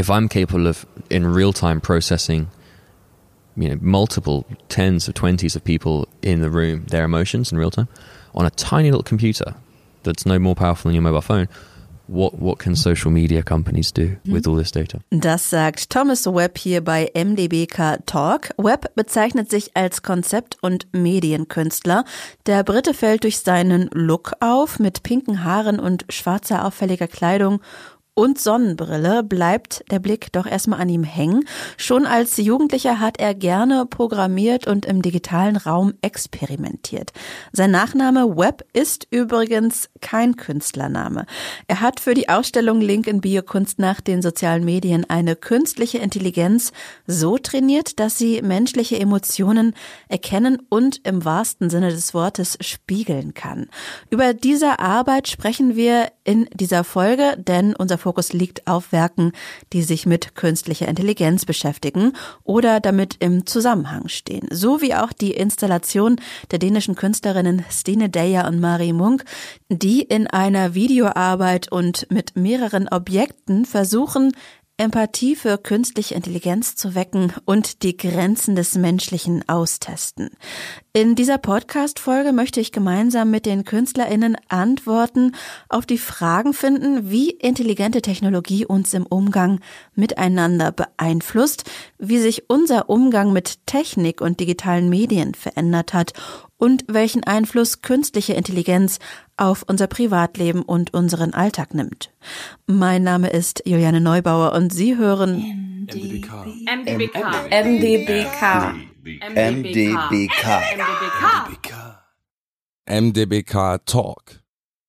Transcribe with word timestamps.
if 0.00 0.08
I'm 0.08 0.28
capable 0.28 0.66
of 0.66 0.86
in 1.10 1.26
real 1.26 1.52
time 1.52 1.80
processing, 1.80 2.48
you 3.54 3.68
know, 3.68 3.78
multiple 3.82 4.46
tens 4.68 5.08
or 5.08 5.12
twenties 5.12 5.54
of 5.54 5.62
people 5.62 6.08
in 6.22 6.40
the 6.40 6.50
room, 6.50 6.86
their 6.86 7.04
emotions 7.04 7.52
in 7.52 7.58
real 7.58 7.70
time, 7.70 7.88
on 8.34 8.46
a 8.46 8.50
tiny 8.50 8.90
little 8.90 9.04
computer 9.04 9.54
that's 10.02 10.24
no 10.24 10.38
more 10.38 10.54
powerful 10.54 10.88
than 10.88 10.94
your 10.94 11.02
mobile 11.02 11.20
phone, 11.20 11.48
what, 12.06 12.38
what 12.38 12.58
can 12.58 12.74
social 12.74 13.10
media 13.10 13.42
companies 13.42 13.92
do 13.92 14.16
with 14.26 14.46
all 14.48 14.56
this 14.56 14.72
data? 14.72 15.00
Das 15.10 15.50
sagt 15.50 15.90
Thomas 15.90 16.26
Webb 16.26 16.56
hier 16.58 16.80
bei 16.80 17.10
MDBK 17.14 18.04
Talk. 18.06 18.50
Webb 18.56 18.94
bezeichnet 18.96 19.50
sich 19.50 19.76
als 19.76 20.02
Konzept- 20.02 20.56
und 20.62 20.86
Medienkünstler. 20.92 22.04
Der 22.46 22.64
Brite 22.64 22.94
fällt 22.94 23.24
durch 23.24 23.40
seinen 23.40 23.90
Look 23.92 24.32
auf, 24.40 24.78
mit 24.78 25.02
pinken 25.02 25.44
Haaren 25.44 25.78
und 25.78 26.06
schwarzer 26.08 26.64
auffälliger 26.64 27.06
Kleidung 27.06 27.60
und 28.20 28.38
Sonnenbrille 28.38 29.22
bleibt 29.22 29.82
der 29.90 29.98
Blick 29.98 30.30
doch 30.32 30.44
erstmal 30.44 30.82
an 30.82 30.90
ihm 30.90 31.04
hängen. 31.04 31.46
Schon 31.78 32.04
als 32.04 32.36
Jugendlicher 32.36 33.00
hat 33.00 33.18
er 33.18 33.34
gerne 33.34 33.86
programmiert 33.86 34.66
und 34.66 34.84
im 34.84 35.00
digitalen 35.00 35.56
Raum 35.56 35.94
experimentiert. 36.02 37.12
Sein 37.52 37.70
Nachname 37.70 38.36
Webb 38.36 38.62
ist 38.74 39.06
übrigens 39.10 39.88
kein 40.02 40.36
Künstlername. 40.36 41.24
Er 41.66 41.80
hat 41.80 41.98
für 41.98 42.12
die 42.12 42.28
Ausstellung 42.28 42.82
Link 42.82 43.06
in 43.06 43.22
Biokunst 43.22 43.78
nach 43.78 44.02
den 44.02 44.20
sozialen 44.20 44.66
Medien 44.66 45.08
eine 45.08 45.34
künstliche 45.34 45.96
Intelligenz 45.96 46.72
so 47.06 47.38
trainiert, 47.38 48.00
dass 48.00 48.18
sie 48.18 48.42
menschliche 48.42 49.00
Emotionen 49.00 49.72
erkennen 50.10 50.58
und 50.68 51.00
im 51.06 51.24
wahrsten 51.24 51.70
Sinne 51.70 51.88
des 51.88 52.12
Wortes 52.12 52.58
spiegeln 52.60 53.32
kann. 53.32 53.68
Über 54.10 54.34
diese 54.34 54.78
Arbeit 54.78 55.28
sprechen 55.28 55.74
wir 55.74 56.08
in 56.24 56.50
dieser 56.52 56.84
Folge, 56.84 57.36
denn 57.38 57.74
unser 57.74 57.96
Fokus 58.10 58.32
liegt 58.32 58.66
auf 58.66 58.90
Werken, 58.90 59.30
die 59.72 59.84
sich 59.84 60.04
mit 60.04 60.34
künstlicher 60.34 60.88
Intelligenz 60.88 61.44
beschäftigen 61.44 62.14
oder 62.42 62.80
damit 62.80 63.14
im 63.20 63.46
Zusammenhang 63.46 64.08
stehen. 64.08 64.48
So 64.50 64.80
wie 64.80 64.96
auch 64.96 65.12
die 65.12 65.30
Installation 65.30 66.16
der 66.50 66.58
dänischen 66.58 66.96
Künstlerinnen 66.96 67.64
Stine 67.70 68.10
Deyer 68.10 68.48
und 68.48 68.58
Marie 68.58 68.92
Munk, 68.92 69.24
die 69.68 70.02
in 70.02 70.26
einer 70.26 70.74
Videoarbeit 70.74 71.70
und 71.70 72.10
mit 72.10 72.34
mehreren 72.34 72.88
Objekten 72.88 73.64
versuchen, 73.64 74.32
Empathie 74.80 75.36
für 75.36 75.58
künstliche 75.58 76.14
Intelligenz 76.14 76.74
zu 76.74 76.94
wecken 76.94 77.34
und 77.44 77.82
die 77.82 77.98
Grenzen 77.98 78.56
des 78.56 78.76
Menschlichen 78.76 79.46
austesten. 79.46 80.30
In 80.94 81.14
dieser 81.14 81.36
Podcast-Folge 81.36 82.32
möchte 82.32 82.60
ich 82.60 82.72
gemeinsam 82.72 83.30
mit 83.30 83.44
den 83.44 83.64
KünstlerInnen 83.64 84.38
Antworten 84.48 85.36
auf 85.68 85.84
die 85.84 85.98
Fragen 85.98 86.54
finden, 86.54 87.10
wie 87.10 87.28
intelligente 87.28 88.00
Technologie 88.00 88.64
uns 88.64 88.94
im 88.94 89.04
Umgang 89.04 89.60
miteinander 89.94 90.72
beeinflusst, 90.72 91.70
wie 91.98 92.18
sich 92.18 92.48
unser 92.48 92.88
Umgang 92.88 93.34
mit 93.34 93.66
Technik 93.66 94.22
und 94.22 94.40
digitalen 94.40 94.88
Medien 94.88 95.34
verändert 95.34 95.92
hat 95.92 96.14
und 96.60 96.84
welchen 96.88 97.24
Einfluss 97.24 97.82
künstliche 97.82 98.34
Intelligenz 98.34 98.98
auf 99.36 99.64
unser 99.66 99.86
Privatleben 99.86 100.62
und 100.62 100.92
unseren 100.94 101.32
Alltag 101.34 101.74
nimmt. 101.74 102.12
Mein 102.66 103.02
Name 103.02 103.30
ist 103.30 103.62
Juliane 103.64 104.00
Neubauer 104.00 104.52
und 104.52 104.72
Sie 104.72 104.96
hören 104.96 105.86
MDBK. 105.88 106.46
MDBK. 106.66 107.16
MDBK. 107.50 108.74
MDBK. 109.34 110.46
MDBK. 110.76 111.90
MDBK 112.86 113.86
Talk, 113.86 114.42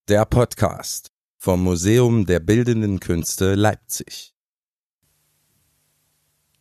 der 0.10 0.26
Podcast 0.26 1.12
vom 1.38 1.64
Museum 1.64 2.26
der 2.26 2.40
Bildenden 2.40 3.00
Künste 3.00 3.56
Leipzig. 3.56 4.31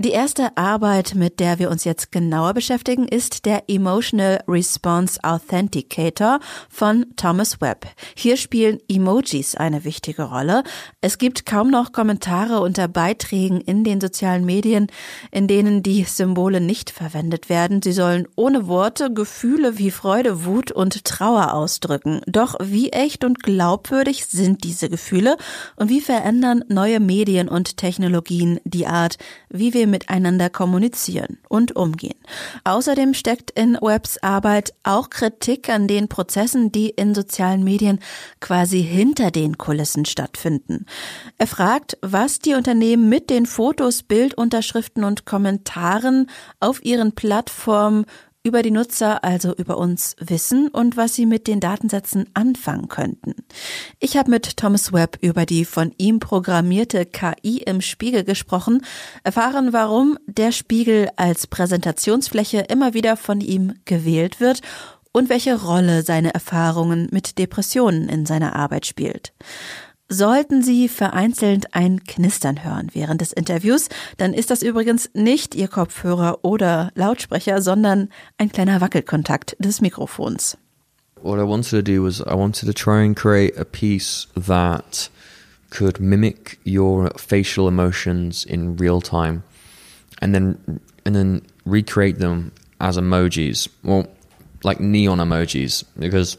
Die 0.02 0.12
erste 0.12 0.56
Arbeit, 0.56 1.14
mit 1.14 1.40
der 1.40 1.58
wir 1.58 1.70
uns 1.70 1.84
jetzt 1.84 2.10
genauer 2.10 2.54
beschäftigen, 2.54 3.06
ist 3.06 3.44
der 3.44 3.64
Emotional 3.68 4.42
Response 4.48 5.22
Authenticator 5.22 6.40
von 6.70 7.04
Thomas 7.16 7.60
Webb. 7.60 7.86
Hier 8.16 8.38
spielen 8.38 8.78
Emojis 8.88 9.56
eine 9.56 9.84
wichtige 9.84 10.22
Rolle. 10.22 10.62
Es 11.02 11.18
gibt 11.18 11.44
kaum 11.44 11.70
noch 11.70 11.92
Kommentare 11.92 12.60
unter 12.60 12.88
Beiträgen 12.88 13.60
in 13.60 13.84
den 13.84 14.00
sozialen 14.00 14.46
Medien, 14.46 14.86
in 15.32 15.48
denen 15.48 15.82
die 15.82 16.04
Symbole 16.04 16.62
nicht 16.62 16.88
verwendet 16.88 17.50
werden. 17.50 17.82
Sie 17.82 17.92
sollen 17.92 18.26
ohne 18.36 18.68
Worte 18.68 19.12
Gefühle 19.12 19.76
wie 19.76 19.90
Freude, 19.90 20.46
Wut 20.46 20.72
und 20.72 21.04
Trauer 21.04 21.52
ausdrücken. 21.52 22.22
Doch 22.26 22.54
wie 22.58 22.88
echt 22.88 23.22
und 23.22 23.42
glaubwürdig 23.42 24.24
sind 24.24 24.64
diese 24.64 24.88
Gefühle 24.88 25.36
und 25.76 25.90
wie 25.90 26.00
verändern 26.00 26.64
neue 26.68 27.00
Medien 27.00 27.50
und 27.50 27.76
Technologien 27.76 28.60
die 28.64 28.86
Art, 28.86 29.18
wie 29.50 29.74
wir 29.74 29.89
miteinander 29.90 30.48
kommunizieren 30.48 31.38
und 31.48 31.76
umgehen. 31.76 32.18
Außerdem 32.64 33.14
steckt 33.14 33.50
in 33.50 33.74
Webbs 33.74 34.18
Arbeit 34.18 34.72
auch 34.82 35.10
Kritik 35.10 35.68
an 35.68 35.88
den 35.88 36.08
Prozessen, 36.08 36.72
die 36.72 36.90
in 36.90 37.14
sozialen 37.14 37.64
Medien 37.64 37.98
quasi 38.40 38.82
hinter 38.82 39.30
den 39.30 39.58
Kulissen 39.58 40.04
stattfinden. 40.04 40.86
Er 41.38 41.46
fragt, 41.46 41.98
was 42.02 42.38
die 42.38 42.54
Unternehmen 42.54 43.08
mit 43.08 43.30
den 43.30 43.46
Fotos, 43.46 44.02
Bildunterschriften 44.02 45.04
und 45.04 45.26
Kommentaren 45.26 46.30
auf 46.60 46.84
ihren 46.84 47.12
Plattformen 47.12 48.06
über 48.42 48.62
die 48.62 48.70
Nutzer, 48.70 49.22
also 49.22 49.54
über 49.54 49.76
uns, 49.76 50.16
wissen 50.18 50.68
und 50.68 50.96
was 50.96 51.14
sie 51.14 51.26
mit 51.26 51.46
den 51.46 51.60
Datensätzen 51.60 52.26
anfangen 52.32 52.88
könnten. 52.88 53.34
Ich 53.98 54.16
habe 54.16 54.30
mit 54.30 54.56
Thomas 54.56 54.92
Webb 54.92 55.18
über 55.20 55.44
die 55.44 55.64
von 55.64 55.92
ihm 55.98 56.20
programmierte 56.20 57.04
KI 57.04 57.58
im 57.58 57.82
Spiegel 57.82 58.24
gesprochen, 58.24 58.84
erfahren, 59.24 59.72
warum 59.72 60.18
der 60.26 60.52
Spiegel 60.52 61.10
als 61.16 61.46
Präsentationsfläche 61.46 62.60
immer 62.60 62.94
wieder 62.94 63.16
von 63.16 63.40
ihm 63.42 63.74
gewählt 63.84 64.40
wird 64.40 64.62
und 65.12 65.28
welche 65.28 65.60
Rolle 65.60 66.02
seine 66.02 66.32
Erfahrungen 66.32 67.08
mit 67.10 67.38
Depressionen 67.38 68.08
in 68.08 68.24
seiner 68.24 68.56
Arbeit 68.56 68.86
spielt. 68.86 69.32
Sollten 70.12 70.60
Sie 70.60 70.88
vereinzelt 70.88 71.72
ein 71.72 72.02
Knistern 72.02 72.64
hören 72.64 72.88
während 72.92 73.20
des 73.20 73.32
Interviews, 73.32 73.88
dann 74.16 74.34
ist 74.34 74.50
das 74.50 74.60
übrigens 74.60 75.08
nicht 75.14 75.54
Ihr 75.54 75.68
Kopfhörer 75.68 76.40
oder 76.42 76.90
Lautsprecher, 76.96 77.62
sondern 77.62 78.08
ein 78.36 78.50
kleiner 78.50 78.80
Wackelkontakt 78.80 79.56
des 79.60 79.80
Mikrofons. 79.80 80.58
What 81.22 81.38
I 81.38 81.44
wanted 81.44 81.70
to 81.70 81.82
do 81.82 82.02
was 82.02 82.18
I 82.18 82.34
wanted 82.34 82.66
to 82.66 82.72
try 82.72 83.04
and 83.04 83.14
create 83.14 83.56
a 83.56 83.64
piece 83.64 84.26
that 84.34 85.08
could 85.70 86.00
mimic 86.00 86.58
your 86.66 87.12
facial 87.16 87.68
emotions 87.68 88.44
in 88.44 88.76
real 88.78 89.00
time 89.00 89.44
and 90.20 90.34
then 90.34 90.58
and 91.04 91.14
then 91.14 91.42
recreate 91.64 92.18
them 92.18 92.50
as 92.80 92.98
emojis. 92.98 93.68
Well, 93.84 94.08
like 94.64 94.80
neon 94.80 95.18
emojis 95.20 95.84
because 95.96 96.36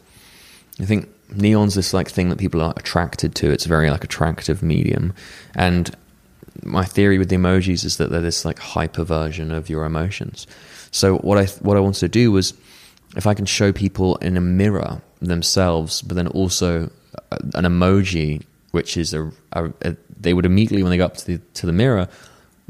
I 0.77 0.83
think 0.83 1.07
neon's 1.31 1.75
this 1.75 1.94
like 1.94 2.09
thing 2.09 2.30
that 2.30 2.38
people 2.38 2.62
are 2.62 2.74
attracted 2.78 3.36
to. 3.36 3.52
It's 3.52 3.66
a 3.66 3.69
very 3.69 3.90
like 3.90 4.03
attractive 4.03 4.62
medium, 4.64 5.14
and 5.56 5.96
my 6.64 6.86
theory 6.86 7.18
with 7.18 7.30
the 7.30 7.36
emojis 7.38 7.86
is 7.86 7.97
that 7.97 8.12
they're 8.12 8.22
this 8.22 8.46
like 8.46 8.59
hyper 8.59 9.03
version 9.03 9.52
of 9.52 9.69
your 9.69 9.86
emotions. 9.86 10.47
So 10.92 11.18
what 11.18 11.38
I 11.38 11.46
what 11.62 11.78
I 11.78 11.80
wanted 11.80 12.00
to 12.00 12.09
do 12.09 12.31
was, 12.31 12.53
if 13.16 13.25
I 13.25 13.34
can 13.34 13.46
show 13.46 13.72
people 13.72 14.18
in 14.18 14.38
a 14.38 14.42
mirror 14.42 15.02
themselves, 15.22 16.02
but 16.02 16.16
then 16.16 16.28
also 16.28 16.90
uh, 17.31 17.38
an 17.56 17.66
emoji, 17.66 18.44
which 18.72 18.98
is 18.98 19.13
a, 19.13 19.31
a, 19.53 19.72
a 19.81 19.96
they 20.19 20.34
would 20.34 20.46
immediately 20.46 20.84
when 20.84 20.92
they 20.92 20.98
go 20.98 21.06
up 21.06 21.18
to 21.18 21.25
the 21.25 21.38
to 21.56 21.66
the 21.66 21.74
mirror, 21.74 22.08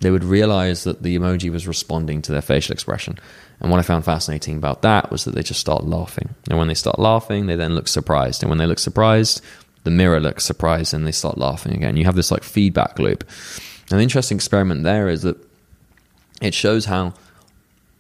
they 0.01 0.12
would 0.12 0.23
realize 0.23 0.84
that 0.84 1.03
the 1.03 1.17
emoji 1.17 1.51
was 1.51 1.67
responding 1.67 2.22
to 2.23 2.31
their 2.31 2.41
facial 2.41 2.73
expression. 2.73 3.17
And 3.59 3.69
what 3.69 3.79
I 3.79 3.84
found 3.84 4.03
fascinating 4.03 4.57
about 4.57 4.81
that 4.81 5.12
was 5.12 5.23
that 5.23 5.35
they 5.35 5.44
just 5.44 5.59
start 5.59 5.85
laughing. 5.85 6.34
And 6.50 6.57
when 6.57 6.67
they 6.67 6.73
start 6.73 7.00
laughing, 7.00 7.45
they 7.45 7.56
then 7.56 7.75
look 7.75 7.88
surprised. 7.88 8.41
And 8.41 8.50
when 8.50 8.57
they 8.57 8.66
look 8.66 8.79
surprised, 8.79 9.41
the 9.84 9.91
mirror 9.91 10.19
looks 10.19 10.44
surprised 10.44 10.94
and 10.94 11.06
they 11.06 11.12
start 11.12 11.38
laughing 11.38 11.73
again. 11.73 11.97
You 11.97 12.06
have 12.06 12.16
this 12.16 12.31
like 12.31 12.44
feedback 12.44 12.97
loop. 12.97 13.23
And 13.89 14.00
the 14.00 14.03
interesting 14.03 14.38
experiment 14.38 14.84
there 14.84 15.07
is 15.07 15.22
that 15.22 15.38
it 16.42 16.56
shows 16.56 16.86
how 16.86 17.13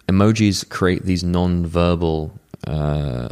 emojis 0.07 0.67
create 0.67 1.05
these 1.05 1.23
non-verbal 1.23 2.33
uh, 2.65 3.29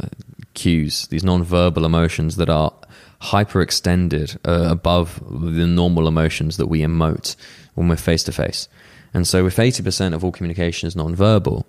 cues, 0.54 1.08
these 1.08 1.24
non-verbal 1.24 1.84
emotions 1.84 2.36
that 2.36 2.48
are 2.48 2.72
hyper 3.20 3.60
extended 3.60 4.38
uh, 4.44 4.68
above 4.70 5.22
the 5.30 5.66
normal 5.66 6.08
emotions 6.08 6.56
that 6.56 6.66
we 6.66 6.80
emote 6.80 7.36
when 7.74 7.88
we're 7.88 7.96
face 7.96 8.24
to 8.24 8.32
face. 8.32 8.68
And 9.12 9.26
so, 9.26 9.46
if 9.46 9.56
80% 9.56 10.14
of 10.14 10.24
all 10.24 10.32
communication 10.32 10.86
is 10.86 10.96
non-verbal, 10.96 11.66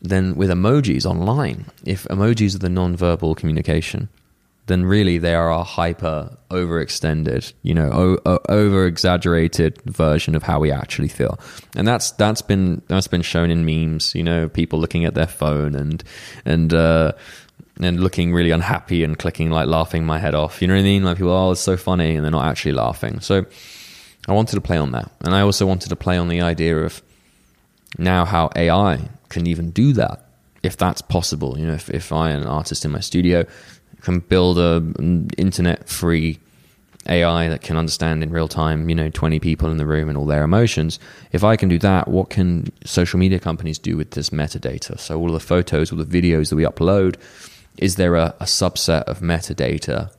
then 0.00 0.34
with 0.34 0.50
emojis 0.50 1.06
online, 1.06 1.66
if 1.84 2.04
emojis 2.04 2.54
are 2.54 2.58
the 2.58 2.68
non-verbal 2.68 3.34
communication, 3.34 4.08
then 4.66 4.84
really 4.84 5.18
they 5.18 5.34
are 5.34 5.50
a 5.50 5.62
hyper 5.62 6.36
overextended, 6.50 7.52
you 7.62 7.74
know, 7.74 8.18
o- 8.24 8.38
over 8.48 8.86
exaggerated 8.86 9.80
version 9.82 10.34
of 10.34 10.42
how 10.42 10.58
we 10.58 10.70
actually 10.70 11.08
feel. 11.08 11.38
And 11.76 11.86
that's 11.86 12.12
that's 12.12 12.40
been 12.40 12.80
that's 12.88 13.08
been 13.08 13.22
shown 13.22 13.50
in 13.50 13.64
memes, 13.66 14.14
you 14.14 14.22
know, 14.22 14.48
people 14.48 14.78
looking 14.78 15.04
at 15.04 15.14
their 15.14 15.26
phone 15.26 15.74
and 15.74 16.02
and 16.46 16.72
uh 16.72 17.12
and 17.80 18.00
looking 18.00 18.32
really 18.32 18.50
unhappy 18.50 19.02
and 19.02 19.18
clicking 19.18 19.50
like 19.50 19.66
laughing 19.66 20.04
my 20.04 20.18
head 20.18 20.34
off. 20.34 20.62
You 20.62 20.68
know 20.68 20.74
what 20.74 20.80
I 20.80 20.84
mean? 20.84 21.04
Like 21.04 21.16
people, 21.16 21.32
oh, 21.32 21.52
it's 21.52 21.60
so 21.60 21.76
funny, 21.76 22.14
and 22.14 22.24
they're 22.24 22.30
not 22.30 22.46
actually 22.46 22.72
laughing. 22.72 23.20
So 23.20 23.44
I 24.28 24.32
wanted 24.32 24.54
to 24.54 24.60
play 24.60 24.76
on 24.76 24.92
that. 24.92 25.10
And 25.20 25.34
I 25.34 25.40
also 25.40 25.66
wanted 25.66 25.88
to 25.88 25.96
play 25.96 26.16
on 26.16 26.28
the 26.28 26.40
idea 26.40 26.78
of 26.78 27.02
now 27.98 28.24
how 28.24 28.50
AI 28.56 29.08
can 29.28 29.46
even 29.46 29.70
do 29.70 29.92
that, 29.94 30.24
if 30.62 30.76
that's 30.76 31.02
possible. 31.02 31.58
You 31.58 31.66
know, 31.66 31.74
if, 31.74 31.90
if 31.90 32.12
I, 32.12 32.30
an 32.30 32.44
artist 32.44 32.84
in 32.84 32.92
my 32.92 33.00
studio, 33.00 33.44
can 34.02 34.20
build 34.20 34.58
a 34.58 34.76
internet 35.38 35.88
free 35.88 36.38
AI 37.06 37.48
that 37.48 37.62
can 37.62 37.76
understand 37.76 38.22
in 38.22 38.30
real 38.30 38.48
time, 38.48 38.88
you 38.88 38.94
know, 38.94 39.10
20 39.10 39.40
people 39.40 39.70
in 39.70 39.76
the 39.76 39.86
room 39.86 40.08
and 40.08 40.16
all 40.16 40.26
their 40.26 40.42
emotions. 40.42 40.98
If 41.32 41.44
I 41.44 41.56
can 41.56 41.68
do 41.68 41.78
that, 41.80 42.08
what 42.08 42.30
can 42.30 42.72
social 42.84 43.18
media 43.18 43.38
companies 43.38 43.78
do 43.78 43.96
with 43.96 44.12
this 44.12 44.30
metadata? 44.30 44.98
So, 44.98 45.18
all 45.18 45.32
the 45.32 45.40
photos, 45.40 45.92
all 45.92 45.98
the 45.98 46.04
videos 46.04 46.50
that 46.50 46.56
we 46.56 46.64
upload, 46.64 47.16
is 47.78 47.96
there 47.96 48.14
a, 48.14 48.34
a 48.40 48.44
subset 48.44 49.02
of 49.04 49.20
metadata 49.20 50.10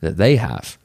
that 0.00 0.16
they 0.16 0.36
have 0.36 0.78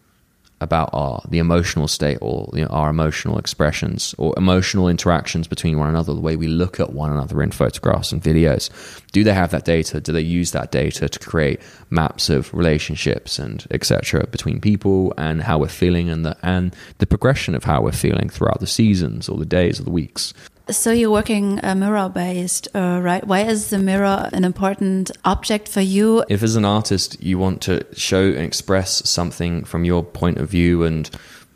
about 0.63 0.89
our 0.93 1.21
the 1.27 1.39
emotional 1.39 1.87
state 1.87 2.17
or 2.21 2.49
you 2.53 2.61
know, 2.61 2.67
our 2.69 2.89
emotional 2.89 3.37
expressions 3.37 4.15
or 4.17 4.33
emotional 4.37 4.87
interactions 4.87 5.47
between 5.47 5.77
one 5.77 5.89
another, 5.89 6.13
the 6.13 6.21
way 6.21 6.35
we 6.35 6.47
look 6.47 6.79
at 6.79 6.93
one 6.93 7.11
another 7.11 7.43
in 7.43 7.51
photographs 7.51 8.11
and 8.11 8.23
videos. 8.23 8.69
Do 9.11 9.23
they 9.23 9.33
have 9.33 9.51
that 9.51 9.65
data? 9.65 9.99
Do 9.99 10.11
they 10.11 10.21
use 10.21 10.51
that 10.51 10.71
data 10.71 11.09
to 11.09 11.19
create 11.19 11.59
maps 11.89 12.29
of 12.29 12.51
relationships 12.53 13.37
and 13.37 13.67
etc. 13.71 14.25
between 14.27 14.61
people 14.61 15.13
and 15.17 15.43
how 15.43 15.59
we're 15.59 15.67
feeling 15.67 16.09
and 16.09 16.25
the 16.25 16.35
and 16.41 16.75
the 16.97 17.05
progression 17.05 17.53
of 17.53 17.65
how 17.65 17.81
we're 17.81 17.91
feeling 17.91 18.29
throughout 18.29 18.59
the 18.59 18.67
seasons 18.67 19.29
or 19.29 19.37
the 19.37 19.45
days 19.45 19.79
or 19.79 19.83
the 19.83 19.91
weeks? 19.91 20.33
So 20.69 20.91
you're 20.91 21.11
working 21.11 21.59
uh, 21.61 21.75
mirror 21.75 22.07
based, 22.07 22.69
uh, 22.73 23.01
right? 23.03 23.25
Why 23.25 23.41
is 23.41 23.69
the 23.69 23.77
mirror 23.77 24.29
an 24.31 24.45
important 24.45 25.11
object 25.25 25.67
for 25.67 25.81
you? 25.81 26.23
If 26.29 26.41
as 26.41 26.55
an 26.55 26.63
artist 26.63 27.21
you 27.21 27.37
want 27.37 27.61
to 27.63 27.85
show 27.93 28.23
and 28.23 28.39
express 28.39 29.07
something 29.09 29.65
from 29.65 29.83
your 29.83 30.03
point 30.03 30.37
of 30.37 30.49
view 30.49 30.83
and 30.83 31.09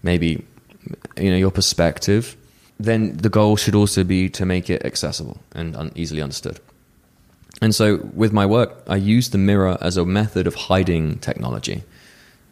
maybe 0.03 0.45
you 1.15 1.31
know 1.31 1.37
your 1.37 1.51
perspective, 1.51 2.35
then 2.79 3.15
the 3.15 3.29
goal 3.29 3.55
should 3.55 3.75
also 3.75 4.03
be 4.03 4.29
to 4.29 4.45
make 4.45 4.69
it 4.69 4.85
accessible 4.85 5.39
and 5.53 5.75
un- 5.77 5.91
easily 5.95 6.21
understood. 6.21 6.59
And 7.61 7.73
so 7.73 7.97
with 8.13 8.33
my 8.33 8.45
work, 8.45 8.83
I 8.87 8.97
use 8.97 9.29
the 9.29 9.37
mirror 9.37 9.77
as 9.79 9.95
a 9.95 10.05
method 10.05 10.47
of 10.47 10.55
hiding 10.55 11.19
technology. 11.19 11.83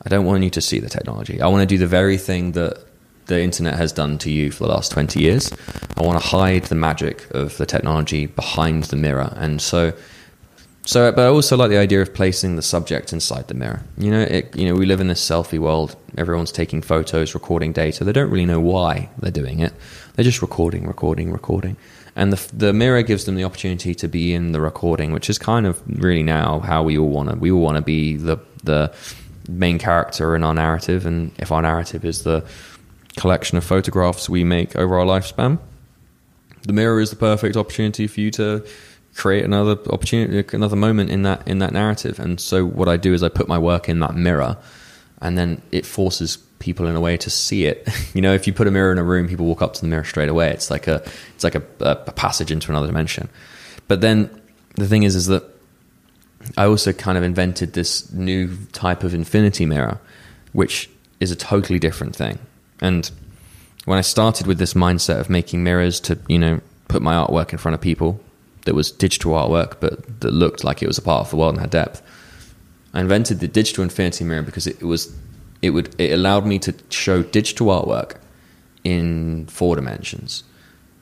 I 0.06 0.10
don't 0.10 0.26
want 0.26 0.44
you 0.44 0.50
to 0.52 0.62
see 0.62 0.80
the 0.80 0.90
technology. 0.90 1.42
I 1.42 1.48
want 1.48 1.62
to 1.62 1.66
do 1.66 1.78
the 1.78 1.88
very 1.88 2.18
thing 2.18 2.54
that 2.54 2.78
the 3.26 3.42
internet 3.42 3.76
has 3.76 3.92
done 3.92 4.18
to 4.20 4.32
you 4.32 4.52
for 4.52 4.66
the 4.66 4.70
last 4.70 4.92
20 4.92 5.20
years. 5.20 5.52
I 5.98 6.04
want 6.04 6.22
to 6.22 6.28
hide 6.28 6.64
the 6.66 6.76
magic 6.76 7.30
of 7.32 7.58
the 7.58 7.66
technology 7.66 8.26
behind 8.26 8.86
the 8.86 8.96
mirror. 8.96 9.34
And 9.36 9.62
so, 9.62 9.94
so, 10.86 11.12
but 11.12 11.22
I 11.22 11.28
also 11.28 11.58
like 11.58 11.70
the 11.70 11.78
idea 11.78 12.02
of 12.02 12.14
placing 12.14 12.56
the 12.56 12.62
subject 12.62 13.12
inside 13.12 13.48
the 13.48 13.56
mirror. 13.56 13.84
You 13.98 14.12
know, 14.12 14.22
it, 14.22 14.56
you 14.56 14.66
know, 14.68 14.76
we 14.76 14.86
live 14.86 15.02
in 15.02 15.08
this 15.08 15.28
selfie 15.28 15.58
world. 15.58 15.96
Everyone's 16.18 16.52
taking 16.52 16.82
photos, 16.82 17.34
recording 17.34 17.74
data. 17.74 18.04
They 18.04 18.12
don't 18.12 18.30
really 18.30 18.46
know 18.46 18.60
why 18.60 19.10
they're 19.18 19.32
doing 19.32 19.60
it. 19.60 19.74
They're 20.14 20.26
just 20.26 20.42
recording, 20.42 20.86
recording, 20.86 21.32
recording. 21.32 21.78
And 22.16 22.32
the, 22.32 22.56
the 22.56 22.74
mirror 22.74 23.02
gives 23.02 23.26
them 23.26 23.36
the 23.36 23.44
opportunity 23.44 23.94
to 23.96 24.08
be 24.08 24.34
in 24.34 24.52
the 24.52 24.62
recording, 24.62 25.12
which 25.12 25.30
is 25.30 25.38
kind 25.38 25.66
of 25.66 25.82
really 26.02 26.24
now 26.24 26.60
how 26.60 26.84
we 26.84 26.98
all 26.98 27.10
want 27.10 27.30
to. 27.30 27.36
We 27.36 27.52
all 27.52 27.62
want 27.62 27.78
to 27.78 27.82
be 27.82 28.16
the 28.16 28.38
the 28.64 28.94
main 29.50 29.78
character 29.78 30.36
in 30.36 30.44
our 30.44 30.54
narrative, 30.54 31.06
and 31.06 31.32
if 31.38 31.52
our 31.52 31.62
narrative 31.62 32.06
is 32.06 32.24
the 32.24 32.44
collection 33.18 33.58
of 33.58 33.64
photographs 33.64 34.30
we 34.30 34.44
make 34.44 34.76
over 34.76 35.00
our 35.00 35.06
lifespan, 35.06 35.60
the 36.64 36.74
mirror 36.74 37.00
is 37.00 37.10
the 37.10 37.16
perfect 37.16 37.56
opportunity 37.56 38.08
for 38.08 38.20
you 38.20 38.32
to 38.32 38.66
create 39.16 39.46
another 39.46 39.78
opportunity, 39.90 40.56
another 40.56 40.76
moment 40.76 41.10
in 41.10 41.24
that 41.24 41.48
in 41.48 41.60
that 41.60 41.72
narrative. 41.74 42.20
And 42.20 42.40
so 42.40 42.66
what 42.66 42.88
I 42.88 42.98
do 42.98 43.14
is 43.14 43.24
I 43.24 43.30
put 43.30 43.48
my 43.48 43.58
work 43.58 43.88
in 43.88 44.00
that 44.00 44.16
mirror, 44.16 44.58
and 45.22 45.38
then 45.38 45.62
it 45.72 45.86
forces 45.86 46.38
people 46.60 46.88
in 46.88 46.96
a 46.96 47.00
way 47.00 47.18
to 47.18 47.30
see 47.30 47.66
it. 47.66 47.88
you 48.14 48.22
know, 48.22 48.34
if 48.34 48.48
you 48.48 48.54
put 48.54 48.68
a 48.68 48.72
mirror 48.72 48.92
in 48.92 48.98
a 48.98 49.04
room, 49.04 49.28
people 49.28 49.46
walk 49.46 49.62
up 49.62 49.74
to 49.76 49.82
the 49.82 49.88
mirror 49.88 50.04
straight 50.04 50.30
away. 50.30 50.52
It's 50.52 50.70
like 50.70 50.88
a 50.88 51.04
it's 51.36 51.44
like 51.44 51.56
a, 51.56 51.64
a 51.80 52.12
passage 52.12 52.52
into 52.52 52.72
another 52.72 52.88
dimension. 52.88 53.30
But 53.88 54.02
then 54.02 54.30
the 54.76 54.88
thing 54.88 55.04
is, 55.04 55.16
is 55.16 55.28
that 55.28 55.44
I 56.58 56.66
also 56.66 56.92
kind 56.94 57.18
of 57.18 57.24
invented 57.24 57.74
this 57.74 58.12
new 58.12 58.56
type 58.72 59.04
of 59.04 59.14
infinity 59.14 59.66
mirror, 59.66 60.00
which 60.54 60.90
is 61.20 61.32
a 61.32 61.36
totally 61.36 61.80
different 61.80 62.16
thing. 62.16 62.40
And 62.82 63.10
when 63.86 63.98
I 63.98 64.02
started 64.02 64.48
with 64.48 64.58
this 64.58 64.74
mindset 64.74 65.20
of 65.20 65.30
making 65.30 65.64
mirrors 65.64 66.00
to, 66.02 66.18
you 66.28 66.40
know, 66.40 66.62
put 66.88 67.02
my 67.02 67.14
artwork 67.14 67.52
in 67.52 67.58
front 67.58 67.76
of 67.76 67.82
people 67.82 68.20
that 68.66 68.76
was 68.76 68.92
digital 68.92 69.34
artwork, 69.34 69.80
but 69.80 70.22
that 70.22 70.32
looked 70.32 70.64
like 70.64 70.82
it 70.82 70.88
was 70.88 70.98
a 70.98 71.02
part 71.02 71.22
of 71.22 71.30
the 71.30 71.36
world 71.38 71.54
and 71.54 71.62
had 71.62 71.70
depth, 71.70 72.02
I 72.94 73.02
invented 73.02 73.40
the 73.40 73.48
digital 73.48 73.84
infinity 73.84 74.24
mirror 74.24 74.42
because 74.42 74.68
it 74.68 74.82
was, 74.82 75.16
it 75.62 75.72
would, 75.72 76.00
it 76.00 76.14
allowed 76.14 76.46
me 76.46 76.60
to 76.60 76.74
show 76.90 77.24
digital 77.24 77.68
artwork 77.68 78.18
in 78.84 79.48
four 79.48 79.76
dimensions. 79.76 80.44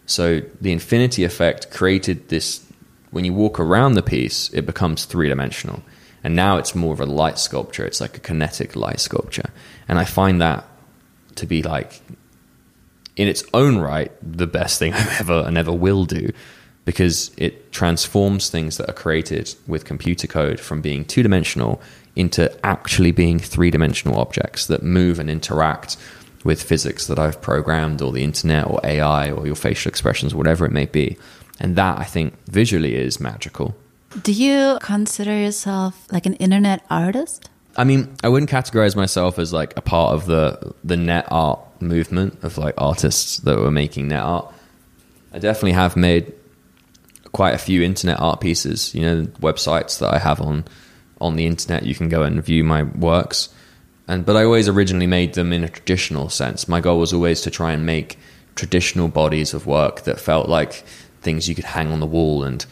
So 0.05 0.41
the 0.59 0.71
infinity 0.71 1.23
effect 1.23 1.71
created 1.71 2.29
this. 2.29 2.65
When 3.11 3.25
you 3.25 3.33
walk 3.33 3.59
around 3.59 3.93
the 3.93 4.01
piece, 4.01 4.49
it 4.53 4.65
becomes 4.65 5.05
three 5.05 5.29
dimensional, 5.29 5.83
and 6.23 6.35
now 6.35 6.57
it's 6.57 6.73
more 6.73 6.93
of 6.93 6.99
a 6.99 7.05
light 7.05 7.37
sculpture. 7.37 7.85
It's 7.85 8.01
like 8.01 8.17
a 8.17 8.19
kinetic 8.19 8.75
light 8.75 8.99
sculpture, 8.99 9.51
and 9.87 9.99
I 9.99 10.05
find 10.05 10.41
that 10.41 10.65
to 11.35 11.45
be 11.45 11.63
like 11.63 12.01
in 13.15 13.27
its 13.27 13.44
own 13.53 13.77
right 13.77 14.12
the 14.21 14.47
best 14.47 14.80
thing 14.80 14.94
I've 14.94 15.21
ever 15.21 15.44
and 15.45 15.57
ever 15.57 15.71
will 15.71 16.06
do 16.06 16.30
because 16.85 17.31
it 17.38 17.71
transforms 17.71 18.50
things 18.50 18.77
that 18.77 18.89
are 18.89 18.94
created 18.94 19.56
with 19.68 19.85
computer 19.85 20.27
code 20.27 20.59
from 20.59 20.81
being 20.81 21.06
two 21.06 21.24
dimensional 21.24 21.81
into 22.15 22.53
actually 22.65 23.12
being 23.12 23.39
three 23.39 23.71
dimensional 23.71 24.19
objects 24.19 24.68
that 24.68 24.83
move 24.83 25.19
and 25.19 25.30
interact 25.30 25.97
with 26.44 26.62
physics 26.62 27.07
that 27.07 27.18
I've 27.18 27.41
programmed 27.41 28.01
or 28.01 28.12
the 28.12 28.24
internet 28.24 28.68
or 28.68 28.80
AI 28.83 29.31
or 29.31 29.45
your 29.45 29.56
facial 29.56 29.89
expressions, 29.89 30.35
whatever 30.35 30.65
it 30.65 30.71
may 30.71 30.85
be. 30.85 31.18
And 31.59 31.75
that 31.75 31.97
I 31.97 32.03
think 32.03 32.33
visually 32.47 32.95
is 32.95 33.19
magical. 33.19 33.75
Do 34.21 34.33
you 34.33 34.77
consider 34.81 35.35
yourself 35.35 36.06
like 36.12 36.25
an 36.25 36.35
internet 36.35 36.85
artist? 36.89 37.50
I 37.75 37.83
mean, 37.83 38.15
I 38.23 38.29
wouldn't 38.29 38.51
categorize 38.51 38.95
myself 38.95 39.39
as 39.39 39.51
like 39.51 39.73
a 39.77 39.81
part 39.81 40.13
of 40.13 40.25
the 40.25 40.73
the 40.83 40.97
net 40.97 41.27
art 41.29 41.59
movement 41.81 42.43
of 42.43 42.57
like 42.57 42.75
artists 42.77 43.37
that 43.39 43.57
were 43.57 43.71
making 43.71 44.09
net 44.09 44.23
art. 44.23 44.53
I 45.33 45.39
definitely 45.39 45.73
have 45.73 45.95
made 45.95 46.33
quite 47.31 47.55
a 47.55 47.57
few 47.57 47.81
internet 47.81 48.19
art 48.19 48.41
pieces. 48.41 48.93
You 48.93 49.01
know, 49.01 49.23
websites 49.41 49.99
that 49.99 50.13
I 50.13 50.19
have 50.19 50.39
on 50.39 50.65
on 51.19 51.35
the 51.35 51.45
internet. 51.45 51.85
You 51.85 51.95
can 51.95 52.09
go 52.09 52.23
and 52.23 52.43
view 52.43 52.63
my 52.63 52.83
works, 52.83 53.49
and 54.07 54.25
but 54.25 54.35
I 54.35 54.43
always 54.43 54.67
originally 54.67 55.07
made 55.07 55.33
them 55.33 55.51
in 55.51 55.63
a 55.63 55.69
traditional 55.69 56.29
sense. 56.29 56.67
My 56.67 56.79
goal 56.79 56.99
was 56.99 57.13
always 57.13 57.41
to 57.41 57.51
try 57.51 57.71
and 57.71 57.85
make 57.85 58.19
traditional 58.55 59.07
bodies 59.07 59.53
of 59.53 59.65
work 59.65 60.01
that 60.01 60.19
felt 60.19 60.47
like 60.47 60.83
things 61.21 61.49
you 61.49 61.56
could 61.56 61.65
hang 61.65 61.92
on 61.92 61.99
the 61.99 62.06
wall 62.06 62.44
and 62.44 62.65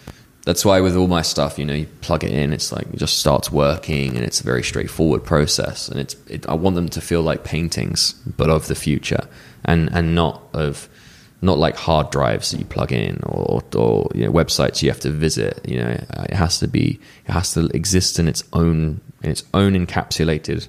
that's 0.43 0.65
why 0.65 0.81
with 0.81 0.95
all 0.95 1.07
my 1.07 1.21
stuff, 1.21 1.60
you 1.60 1.65
know, 1.65 1.74
you 1.74 1.86
plug 2.01 2.24
it 2.24 2.31
in, 2.31 2.51
it's 2.51 2.71
like 2.71 2.88
it 2.88 2.98
just 2.98 3.19
starts 3.19 3.51
working, 3.51 4.15
and 4.15 4.25
it's 4.25 4.41
a 4.41 4.43
very 4.43 4.63
straightforward 4.63 5.24
process. 5.24 5.88
And 5.88 6.00
it's 6.00 6.15
it, 6.27 6.48
I 6.50 6.55
want 6.55 6.75
them 6.75 6.89
to 6.89 7.01
feel 7.01 7.21
like 7.21 7.43
paintings, 7.43 8.13
but 8.38 8.50
of 8.50 8.67
the 8.67 8.75
future, 8.75 9.27
and 9.63 9.89
and 9.93 10.15
not 10.15 10.41
of 10.53 10.89
not 11.43 11.57
like 11.57 11.75
hard 11.75 12.10
drives 12.12 12.51
that 12.51 12.57
you 12.57 12.65
plug 12.65 12.91
in 12.91 13.19
or 13.24 13.62
or 13.75 14.10
you 14.15 14.25
know, 14.25 14.31
websites 14.31 14.81
you 14.81 14.89
have 14.89 15.00
to 15.01 15.12
visit. 15.12 15.60
You 15.67 15.77
know, 15.77 15.89
it 15.89 16.33
has 16.33 16.60
to 16.60 16.67
be 16.67 17.00
it 17.27 17.31
has 17.31 17.53
to 17.53 17.65
exist 17.67 18.17
in 18.17 18.27
its 18.27 18.43
own 18.53 19.01
in 19.21 19.29
its 19.29 19.43
own 19.53 19.74
encapsulated. 19.74 20.67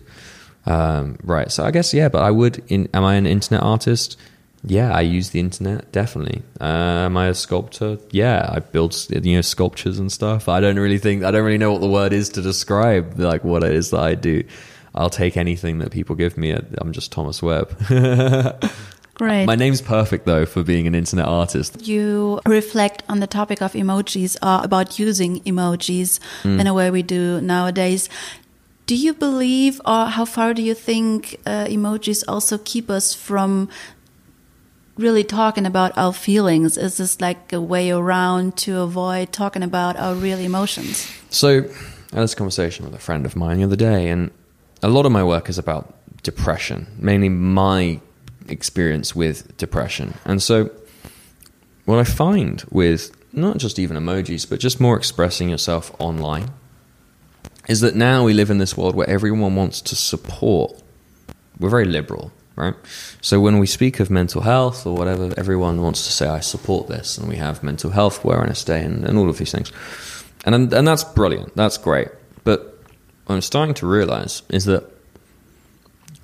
Um, 0.65 1.19
right. 1.25 1.51
So 1.51 1.65
I 1.65 1.71
guess 1.71 1.95
yeah, 1.95 2.09
but 2.09 2.23
I 2.23 2.31
would. 2.31 2.63
In, 2.69 2.89
am 2.95 3.05
I 3.05 3.15
an 3.15 3.27
internet 3.27 3.63
artist? 3.63 4.19
Yeah, 4.65 4.93
I 4.95 5.01
use 5.01 5.31
the 5.31 5.41
internet 5.41 5.91
definitely. 5.93 6.43
Uh, 6.61 6.65
am 7.07 7.17
I 7.17 7.27
a 7.27 7.35
sculptor? 7.35 7.99
Yeah, 8.11 8.49
I 8.49 8.61
build 8.61 8.95
you 9.11 9.35
know 9.37 9.41
sculptures 9.41 9.99
and 9.99 10.11
stuff. 10.13 10.49
I 10.49 10.61
don't 10.61 10.79
really 10.79 10.99
think 10.99 11.25
I 11.25 11.31
don't 11.33 11.45
really 11.45 11.59
know 11.59 11.73
what 11.73 11.81
the 11.81 11.89
word 11.89 12.13
is 12.13 12.29
to 12.31 12.43
describe 12.43 13.19
like 13.19 13.43
what 13.45 13.65
it 13.65 13.73
is 13.75 13.91
that 13.91 14.01
I 14.01 14.15
do. 14.15 14.45
I'll 14.95 15.11
take 15.11 15.37
anything 15.37 15.79
that 15.79 15.91
people 15.91 16.15
give 16.17 16.37
me. 16.37 16.53
I'm 16.79 16.93
just 16.93 17.11
Thomas 17.13 17.43
Webb. 17.43 17.77
Great. 19.15 19.45
My 19.47 19.55
name's 19.57 19.83
perfect 19.83 20.27
though 20.27 20.47
for 20.47 20.63
being 20.63 20.87
an 20.87 20.95
internet 20.95 21.27
artist. 21.27 21.87
You 21.87 22.41
reflect 22.47 23.03
on 23.09 23.21
the 23.21 23.27
topic 23.27 23.61
of 23.63 23.73
emojis 23.75 24.37
or 24.43 24.65
about 24.65 24.99
using 24.99 25.41
emojis 25.41 26.19
Hmm. 26.43 26.61
in 26.61 26.67
a 26.67 26.75
way 26.75 26.91
we 26.91 27.03
do 27.03 27.41
nowadays. 27.41 28.09
Do 28.87 28.97
you 28.97 29.15
believe, 29.15 29.81
or 29.87 30.07
how 30.07 30.25
far 30.25 30.55
do 30.55 30.63
you 30.63 30.75
think 30.75 31.37
uh, 31.47 31.67
emojis 31.67 32.25
also 32.27 32.59
keep 32.59 32.91
us 32.91 33.15
from 33.15 33.69
really 34.97 35.25
talking 35.25 35.67
about 35.67 35.97
our 35.97 36.13
feelings? 36.13 36.77
Is 36.77 36.97
this 36.99 37.21
like 37.21 37.53
a 37.53 37.61
way 37.61 37.91
around 37.91 38.57
to 38.59 38.81
avoid 38.81 39.33
talking 39.33 39.63
about 39.63 39.97
our 39.97 40.15
real 40.15 40.39
emotions? 40.39 41.11
So 41.31 41.65
I 42.13 42.17
had 42.17 42.23
this 42.23 42.35
conversation 42.35 42.85
with 42.85 42.95
a 42.95 42.99
friend 42.99 43.25
of 43.25 43.37
mine 43.37 43.59
the 43.59 43.65
other 43.65 43.77
day, 43.77 44.09
and 44.09 44.31
a 44.83 44.89
lot 44.89 45.07
of 45.07 45.13
my 45.13 45.25
work 45.25 45.49
is 45.49 45.59
about 45.59 45.95
depression, 46.23 46.87
mainly 46.99 47.29
my 47.29 48.01
experience 48.49 49.15
with 49.15 49.57
depression. 49.57 50.15
And 50.25 50.43
so, 50.43 50.71
what 51.85 51.99
I 51.99 52.05
find 52.05 52.65
with 52.71 53.17
not 53.33 53.57
just 53.59 53.79
even 53.79 53.97
emojis, 53.97 54.49
but 54.49 54.61
just 54.61 54.81
more 54.81 54.97
expressing 54.97 55.49
yourself 55.49 55.95
online, 55.99 56.51
is 57.69 57.81
that 57.81 57.95
now 57.95 58.25
we 58.25 58.35
live 58.35 58.51
in 58.51 58.59
this 58.59 58.77
world 58.77 58.95
where 58.95 59.09
everyone 59.09 59.57
wants 59.57 59.81
to 59.81 59.97
support. 59.97 60.81
We're 61.59 61.71
very 61.71 61.85
liberal. 61.85 62.33
Right? 62.57 62.75
So 63.21 63.41
when 63.41 63.59
we 63.59 63.67
speak 63.67 64.01
of 64.01 64.11
mental 64.11 64.43
health 64.43 64.87
or 64.87 64.95
whatever, 64.95 65.33
everyone 65.37 65.83
wants 65.83 66.07
to 66.07 66.13
say, 66.13 66.29
I 66.29 66.41
support 66.41 66.89
this. 66.89 67.19
And 67.19 67.29
we 67.29 67.37
have 67.37 67.63
mental 67.63 67.91
health 67.91 68.25
awareness 68.25 68.65
day 68.65 68.85
and, 68.85 69.05
and 69.05 69.19
all 69.19 69.29
of 69.29 69.39
these 69.39 69.53
things. 69.53 69.73
And, 70.45 70.73
and 70.73 70.87
that's 70.87 71.05
brilliant. 71.05 71.55
That's 71.57 71.79
great. 71.79 72.09
But 72.45 72.79
what 73.27 73.37
I'm 73.37 73.41
starting 73.41 73.75
to 73.77 73.87
realize 73.87 74.43
is 74.49 74.65
that 74.67 74.85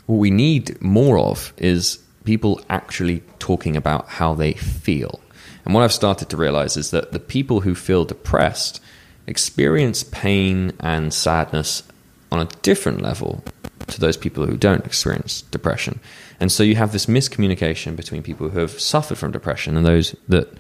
what 0.06 0.16
we 0.16 0.30
need 0.30 0.80
more 0.82 1.18
of 1.18 1.52
is 1.56 1.98
people 2.24 2.60
actually 2.68 3.22
talking 3.38 3.76
about 3.76 4.08
how 4.08 4.34
they 4.34 4.52
feel. 4.54 5.20
And 5.64 5.74
what 5.74 5.82
I've 5.84 5.92
started 5.92 6.30
to 6.30 6.36
realize 6.36 6.76
is 6.76 6.90
that 6.90 7.12
the 7.12 7.20
people 7.20 7.60
who 7.60 7.74
feel 7.74 8.04
depressed 8.04 8.80
experience 9.26 10.02
pain 10.02 10.72
and 10.80 11.12
sadness 11.12 11.82
on 12.30 12.40
a 12.40 12.48
different 12.62 13.00
level 13.00 13.42
to 13.86 14.00
those 14.00 14.16
people 14.16 14.46
who 14.46 14.56
don't 14.56 14.84
experience 14.84 15.42
depression. 15.42 16.00
And 16.40 16.52
so 16.52 16.62
you 16.62 16.76
have 16.76 16.92
this 16.92 17.06
miscommunication 17.06 17.96
between 17.96 18.22
people 18.22 18.48
who 18.50 18.58
have 18.58 18.78
suffered 18.80 19.18
from 19.18 19.32
depression 19.32 19.76
and 19.76 19.86
those 19.86 20.14
that 20.28 20.52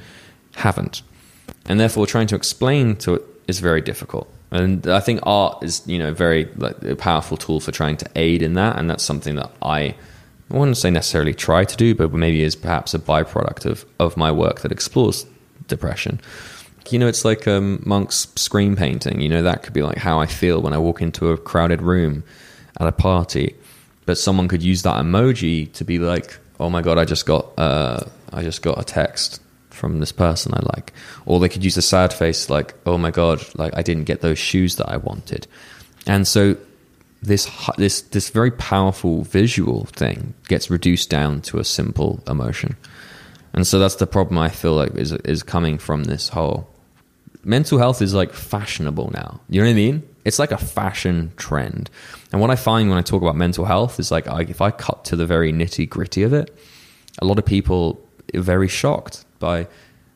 haven't. 0.56 1.02
And 1.66 1.78
therefore 1.78 2.06
trying 2.06 2.26
to 2.28 2.36
explain 2.36 2.96
to 2.96 3.14
it 3.14 3.22
is 3.46 3.60
very 3.60 3.80
difficult. 3.80 4.32
And 4.50 4.86
I 4.86 5.00
think 5.00 5.20
art 5.24 5.62
is, 5.62 5.82
you 5.86 5.98
know, 5.98 6.12
very 6.12 6.46
like 6.56 6.82
a 6.82 6.96
powerful 6.96 7.36
tool 7.36 7.60
for 7.60 7.70
trying 7.70 7.96
to 7.98 8.10
aid 8.16 8.42
in 8.42 8.54
that, 8.54 8.78
and 8.78 8.88
that's 8.88 9.04
something 9.04 9.36
that 9.36 9.50
I 9.60 9.94
I 10.50 10.56
wouldn't 10.56 10.78
say 10.78 10.90
necessarily 10.90 11.34
try 11.34 11.64
to 11.64 11.76
do, 11.76 11.94
but 11.94 12.10
maybe 12.12 12.42
is 12.42 12.56
perhaps 12.56 12.94
a 12.94 12.98
byproduct 12.98 13.66
of 13.66 13.84
of 13.98 14.16
my 14.16 14.32
work 14.32 14.60
that 14.60 14.72
explores 14.72 15.26
depression. 15.66 16.20
You 16.90 16.98
know, 16.98 17.06
it's 17.06 17.24
like 17.24 17.46
um, 17.46 17.82
Munch's 17.84 18.28
Scream 18.36 18.76
painting. 18.76 19.20
You 19.20 19.28
know, 19.28 19.42
that 19.42 19.62
could 19.62 19.72
be 19.72 19.82
like 19.82 19.98
how 19.98 20.20
I 20.20 20.26
feel 20.26 20.60
when 20.62 20.72
I 20.72 20.78
walk 20.78 21.02
into 21.02 21.28
a 21.28 21.36
crowded 21.36 21.82
room 21.82 22.24
at 22.80 22.86
a 22.86 22.92
party. 22.92 23.54
But 24.06 24.18
someone 24.18 24.48
could 24.48 24.62
use 24.62 24.82
that 24.82 24.96
emoji 24.96 25.70
to 25.74 25.84
be 25.84 25.98
like, 25.98 26.38
"Oh 26.58 26.70
my 26.70 26.82
god, 26.82 26.98
I 26.98 27.04
just 27.04 27.26
got 27.26 27.58
uh, 27.58 28.00
I 28.32 28.42
just 28.42 28.62
got 28.62 28.80
a 28.80 28.84
text 28.84 29.40
from 29.78 30.00
this 30.00 30.12
person 30.12 30.52
I 30.54 30.60
like. 30.76 30.92
Or 31.24 31.40
they 31.40 31.48
could 31.48 31.64
use 31.64 31.76
a 31.76 31.82
sad 31.82 32.12
face 32.12 32.50
like, 32.50 32.74
oh 32.84 32.98
my 32.98 33.10
god, 33.10 33.42
like 33.54 33.72
I 33.76 33.82
didn't 33.82 34.04
get 34.04 34.20
those 34.20 34.38
shoes 34.38 34.76
that 34.76 34.90
I 34.90 34.96
wanted. 34.98 35.46
And 36.06 36.26
so 36.26 36.56
this 37.22 37.48
this 37.78 38.02
this 38.02 38.30
very 38.30 38.50
powerful 38.50 39.22
visual 39.22 39.84
thing 39.86 40.34
gets 40.48 40.70
reduced 40.70 41.08
down 41.10 41.40
to 41.42 41.58
a 41.58 41.64
simple 41.64 42.22
emotion. 42.26 42.76
And 43.54 43.66
so 43.66 43.78
that's 43.78 43.96
the 43.96 44.06
problem 44.06 44.38
I 44.38 44.50
feel 44.50 44.74
like 44.74 44.94
is 44.94 45.12
is 45.12 45.42
coming 45.42 45.78
from 45.78 46.04
this 46.04 46.28
whole 46.28 46.68
mental 47.48 47.78
health 47.78 48.02
is 48.02 48.14
like 48.14 48.32
fashionable 48.32 49.10
now. 49.12 49.40
You 49.48 49.60
know 49.60 49.66
what 49.66 49.72
I 49.72 49.74
mean? 49.74 50.08
It's 50.24 50.38
like 50.38 50.52
a 50.52 50.58
fashion 50.58 51.32
trend. 51.36 51.88
And 52.30 52.40
what 52.40 52.50
I 52.50 52.56
find 52.56 52.90
when 52.90 52.98
I 52.98 53.02
talk 53.02 53.22
about 53.22 53.36
mental 53.36 53.64
health 53.64 53.98
is 53.98 54.10
like 54.10 54.28
I, 54.28 54.42
if 54.42 54.60
I 54.60 54.70
cut 54.70 55.06
to 55.06 55.16
the 55.16 55.26
very 55.26 55.52
nitty 55.52 55.88
gritty 55.88 56.22
of 56.22 56.34
it, 56.34 56.54
a 57.20 57.24
lot 57.24 57.38
of 57.38 57.46
people 57.46 58.06
are 58.34 58.40
very 58.40 58.68
shocked 58.68 59.24
by 59.38 59.66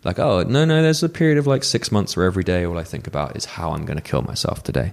like, 0.04 0.18
oh, 0.18 0.42
no, 0.42 0.64
no, 0.64 0.82
there's 0.82 1.02
a 1.02 1.08
period 1.08 1.38
of 1.38 1.46
like 1.46 1.64
six 1.64 1.90
months 1.90 2.16
where 2.16 2.26
every 2.26 2.44
day 2.44 2.64
all 2.64 2.78
I 2.78 2.84
think 2.84 3.06
about 3.06 3.36
is 3.36 3.46
how 3.46 3.72
I'm 3.72 3.86
going 3.86 3.96
to 3.96 4.02
kill 4.02 4.22
myself 4.22 4.62
today. 4.62 4.92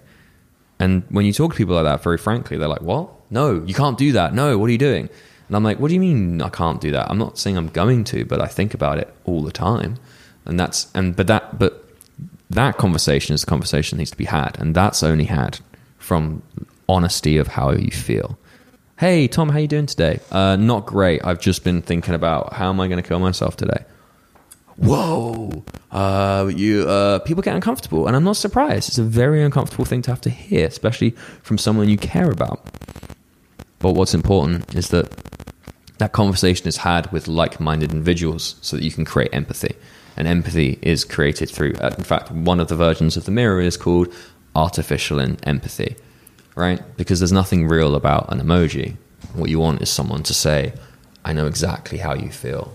And 0.80 1.04
when 1.10 1.26
you 1.26 1.34
talk 1.34 1.52
to 1.52 1.58
people 1.58 1.76
like 1.76 1.84
that, 1.84 2.02
very 2.02 2.18
frankly, 2.18 2.58
they're 2.58 2.70
like, 2.70 2.82
what? 2.82 3.10
No, 3.30 3.62
you 3.66 3.74
can't 3.74 3.98
do 3.98 4.14
that. 4.14 4.34
No, 4.34 4.58
what 4.58 4.70
are 4.70 4.72
you 4.72 4.78
doing? 4.78 5.10
And 5.48 5.56
I'm 5.56 5.64
like, 5.64 5.80
what 5.80 5.90
do 5.90 5.96
you 5.96 6.00
mean 6.00 6.42
I 6.42 6.50
can't 6.50 6.80
do 6.80 6.92
that? 6.92 7.10
I'm 7.10 7.18
not 7.18 7.38
saying 7.38 7.58
I'm 7.58 7.68
going 7.68 8.06
to, 8.06 8.24
but 8.24 8.40
I 8.40 8.48
think 8.48 8.74
about 8.74 8.98
it 8.98 9.14
all 9.26 9.42
the 9.42 9.52
time. 9.52 9.98
And 10.46 10.58
that's, 10.58 10.90
and, 10.96 11.16
but 11.16 11.28
that, 11.28 11.60
but 11.60 11.89
that 12.50 12.78
conversation 12.78 13.34
is 13.34 13.44
a 13.44 13.46
conversation 13.46 13.98
that 13.98 14.02
needs 14.02 14.12
to 14.12 14.18
be 14.18 14.26
had. 14.26 14.60
And 14.60 14.76
that's 14.76 15.04
only 15.04 15.26
had 15.26 15.60
from 15.98 16.42
honesty 16.88 17.38
of 17.38 17.48
how 17.48 17.72
you 17.72 17.92
feel. 17.92 18.38
Hey, 18.98 19.28
Tom, 19.28 19.50
how 19.50 19.58
are 19.58 19.62
you 19.62 19.68
doing 19.68 19.86
today? 19.86 20.20
Uh, 20.32 20.56
not 20.56 20.86
great. 20.86 21.24
I've 21.24 21.40
just 21.40 21.64
been 21.64 21.82
thinking 21.82 22.14
about 22.14 22.54
how 22.54 22.70
am 22.70 22.80
I 22.80 22.88
going 22.88 23.02
to 23.02 23.08
kill 23.08 23.20
myself 23.20 23.56
today? 23.56 23.86
whoa, 24.80 25.64
uh, 25.92 26.50
you 26.54 26.88
uh, 26.88 27.20
people 27.20 27.44
get 27.44 27.56
uncomfortable, 27.56 28.08
and 28.08 28.16
I'm 28.16 28.24
not 28.24 28.38
surprised. 28.38 28.90
It's 28.90 28.98
a 28.98 29.04
very 29.04 29.44
uncomfortable 29.44 29.86
thing 29.86 30.02
to 30.04 30.12
have 30.12 30.22
to 30.22 30.30
hear, 30.30 30.68
especially 30.68 31.12
from 31.44 31.58
someone 31.58 31.90
you 31.90 31.98
care 31.98 32.30
about. 32.30 32.66
But 33.80 33.94
what's 33.94 34.14
important 34.14 34.76
is 34.76 34.90
that 34.90 35.12
that 35.98 36.14
conversation 36.14 36.68
is 36.68 36.78
had 36.78 37.12
with 37.12 37.28
like-minded 37.28 37.92
individuals, 37.92 38.56
so 38.62 38.78
that 38.78 38.84
you 38.84 38.92
can 38.92 39.06
create 39.06 39.34
empathy. 39.34 39.76
And 40.18 40.28
empathy 40.28 40.80
is 40.82 41.06
created 41.06 41.50
through, 41.50 41.76
uh, 41.76 41.96
in 41.98 42.04
fact, 42.04 42.32
one 42.32 42.60
of 42.60 42.68
the 42.68 42.76
versions 42.76 43.16
of 43.16 43.26
the 43.26 43.32
mirror 43.32 43.62
is 43.62 43.78
called 43.78 44.14
artificial 44.56 45.20
empathy, 45.20 45.96
right? 46.56 46.82
Because 46.98 47.20
there's 47.20 47.32
nothing 47.32 47.68
real 47.68 47.96
about 47.96 48.32
an 48.32 48.42
emoji. 48.42 48.96
What 49.34 49.50
you 49.50 49.60
want 49.60 49.82
is 49.82 49.90
someone 49.90 50.24
to 50.24 50.34
say, 50.34 50.74
"I 51.24 51.34
know 51.34 51.46
exactly 51.46 52.00
how 52.00 52.14
you 52.14 52.32
feel." 52.32 52.74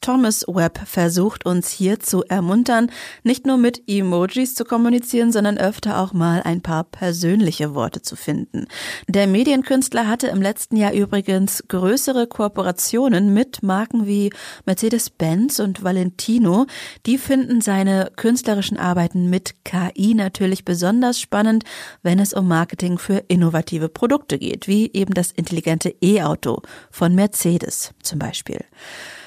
Thomas 0.00 0.46
Webb 0.48 0.80
versucht 0.86 1.44
uns 1.44 1.68
hier 1.68 2.00
zu 2.00 2.24
ermuntern, 2.24 2.90
nicht 3.22 3.46
nur 3.46 3.58
mit 3.58 3.82
Emojis 3.86 4.54
zu 4.54 4.64
kommunizieren, 4.64 5.30
sondern 5.30 5.58
öfter 5.58 5.98
auch 5.98 6.14
mal 6.14 6.42
ein 6.42 6.62
paar 6.62 6.84
persönliche 6.84 7.74
Worte 7.74 8.00
zu 8.00 8.16
finden. 8.16 8.66
Der 9.08 9.26
Medienkünstler 9.26 10.08
hatte 10.08 10.28
im 10.28 10.40
letzten 10.40 10.76
Jahr 10.76 10.94
übrigens 10.94 11.64
größere 11.68 12.26
Kooperationen 12.26 13.34
mit 13.34 13.62
Marken 13.62 14.06
wie 14.06 14.32
Mercedes-Benz 14.64 15.58
und 15.58 15.84
Valentino. 15.84 16.66
Die 17.04 17.18
finden 17.18 17.60
seine 17.60 18.10
künstlerischen 18.16 18.78
Arbeiten 18.78 19.28
mit 19.28 19.64
KI 19.64 20.14
natürlich 20.14 20.64
besonders 20.64 21.20
spannend, 21.20 21.64
wenn 22.02 22.18
es 22.18 22.32
um 22.32 22.48
Marketing 22.48 22.96
für 22.96 23.24
innovative 23.28 23.90
Produkte 23.90 24.38
geht, 24.38 24.66
wie 24.66 24.90
eben 24.94 25.12
das 25.12 25.30
intelligente 25.30 25.94
E-Auto 26.00 26.62
von 26.90 27.14
Mercedes 27.14 27.92
zum 28.02 28.18
Beispiel 28.18 28.64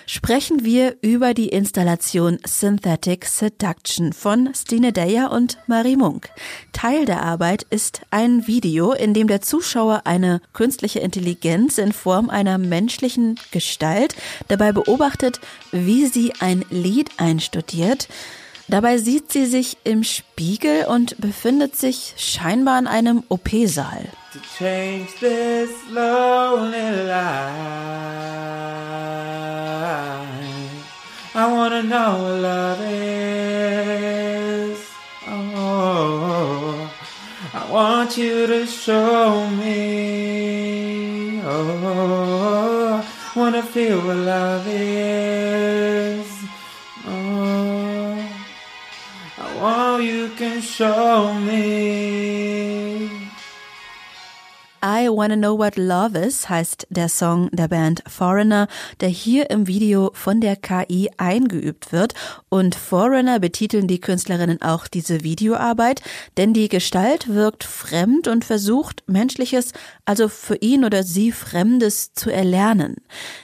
sprechen 0.06 0.64
wir 0.64 0.98
über 1.02 1.34
die 1.34 1.50
Installation 1.50 2.38
Synthetic 2.46 3.26
Seduction 3.26 4.14
von 4.14 4.54
Stine 4.54 4.94
Deyer 4.94 5.32
und 5.32 5.58
Marie 5.68 5.96
Munk. 5.96 6.30
Teil 6.72 7.06
der 7.06 7.22
Arbeit 7.22 7.64
ist 7.70 8.02
ein 8.12 8.48
Video, 8.48 8.94
in 8.94 9.14
dem 9.14 9.28
der 9.28 9.42
Zuschauer 9.42 10.02
eine 10.06 10.42
künstliche 10.54 11.00
Intelligenz 11.00 11.78
in 11.78 11.94
Form 11.94 12.30
einer 12.30 12.58
menschlichen 12.58 13.40
Gestalt 13.52 14.16
dabei 14.48 14.72
beobachtet, 14.72 15.40
wie 15.72 16.06
sie 16.08 16.34
ein 16.40 16.66
Lied 16.70 17.12
einstudiert. 17.18 18.08
Dabei 18.68 18.98
sieht 18.98 19.32
sie 19.32 19.46
sich 19.46 19.78
im 19.84 20.04
Spiegel 20.04 20.86
und 20.86 21.20
befindet 21.20 21.76
sich 21.76 22.14
scheinbar 22.18 22.80
in 22.80 22.88
einem 22.88 23.24
OP-Saal. 23.30 24.08
Oh, 35.26 36.90
want 37.70 38.18
you 38.18 38.48
to 38.48 38.66
show 38.68 39.48
me. 39.58 41.42
Oh, 41.46 43.04
wanna 43.36 43.62
feel 43.62 43.98
what 44.02 44.18
love 44.18 44.68
is. 44.68 45.23
Show 50.84 51.34
me. 51.36 52.03
Wanna 55.18 55.36
Know 55.36 55.58
What 55.58 55.78
Love 55.78 56.18
Is 56.18 56.50
heißt 56.50 56.88
der 56.90 57.10
Song 57.10 57.50
der 57.52 57.68
Band 57.68 58.04
Foreigner, 58.08 58.68
der 59.00 59.10
hier 59.10 59.50
im 59.50 59.68
Video 59.68 60.12
von 60.14 60.42
der 60.42 60.56
KI 60.56 61.10
eingeübt 61.18 61.92
wird. 61.92 62.14
Und 62.50 62.76
Foreigner 62.76 63.40
betiteln 63.40 63.88
die 63.88 64.00
Künstlerinnen 64.00 64.62
auch 64.62 64.88
diese 64.88 65.24
Videoarbeit, 65.24 66.02
denn 66.38 66.54
die 66.54 66.70
Gestalt 66.70 67.28
wirkt 67.28 67.64
fremd 67.64 68.28
und 68.28 68.46
versucht 68.46 69.04
menschliches, 69.08 69.74
also 70.06 70.30
für 70.30 70.56
ihn 70.56 70.86
oder 70.86 71.04
sie 71.04 71.32
Fremdes 71.32 72.14
zu 72.14 72.30
erlernen. 72.30 72.96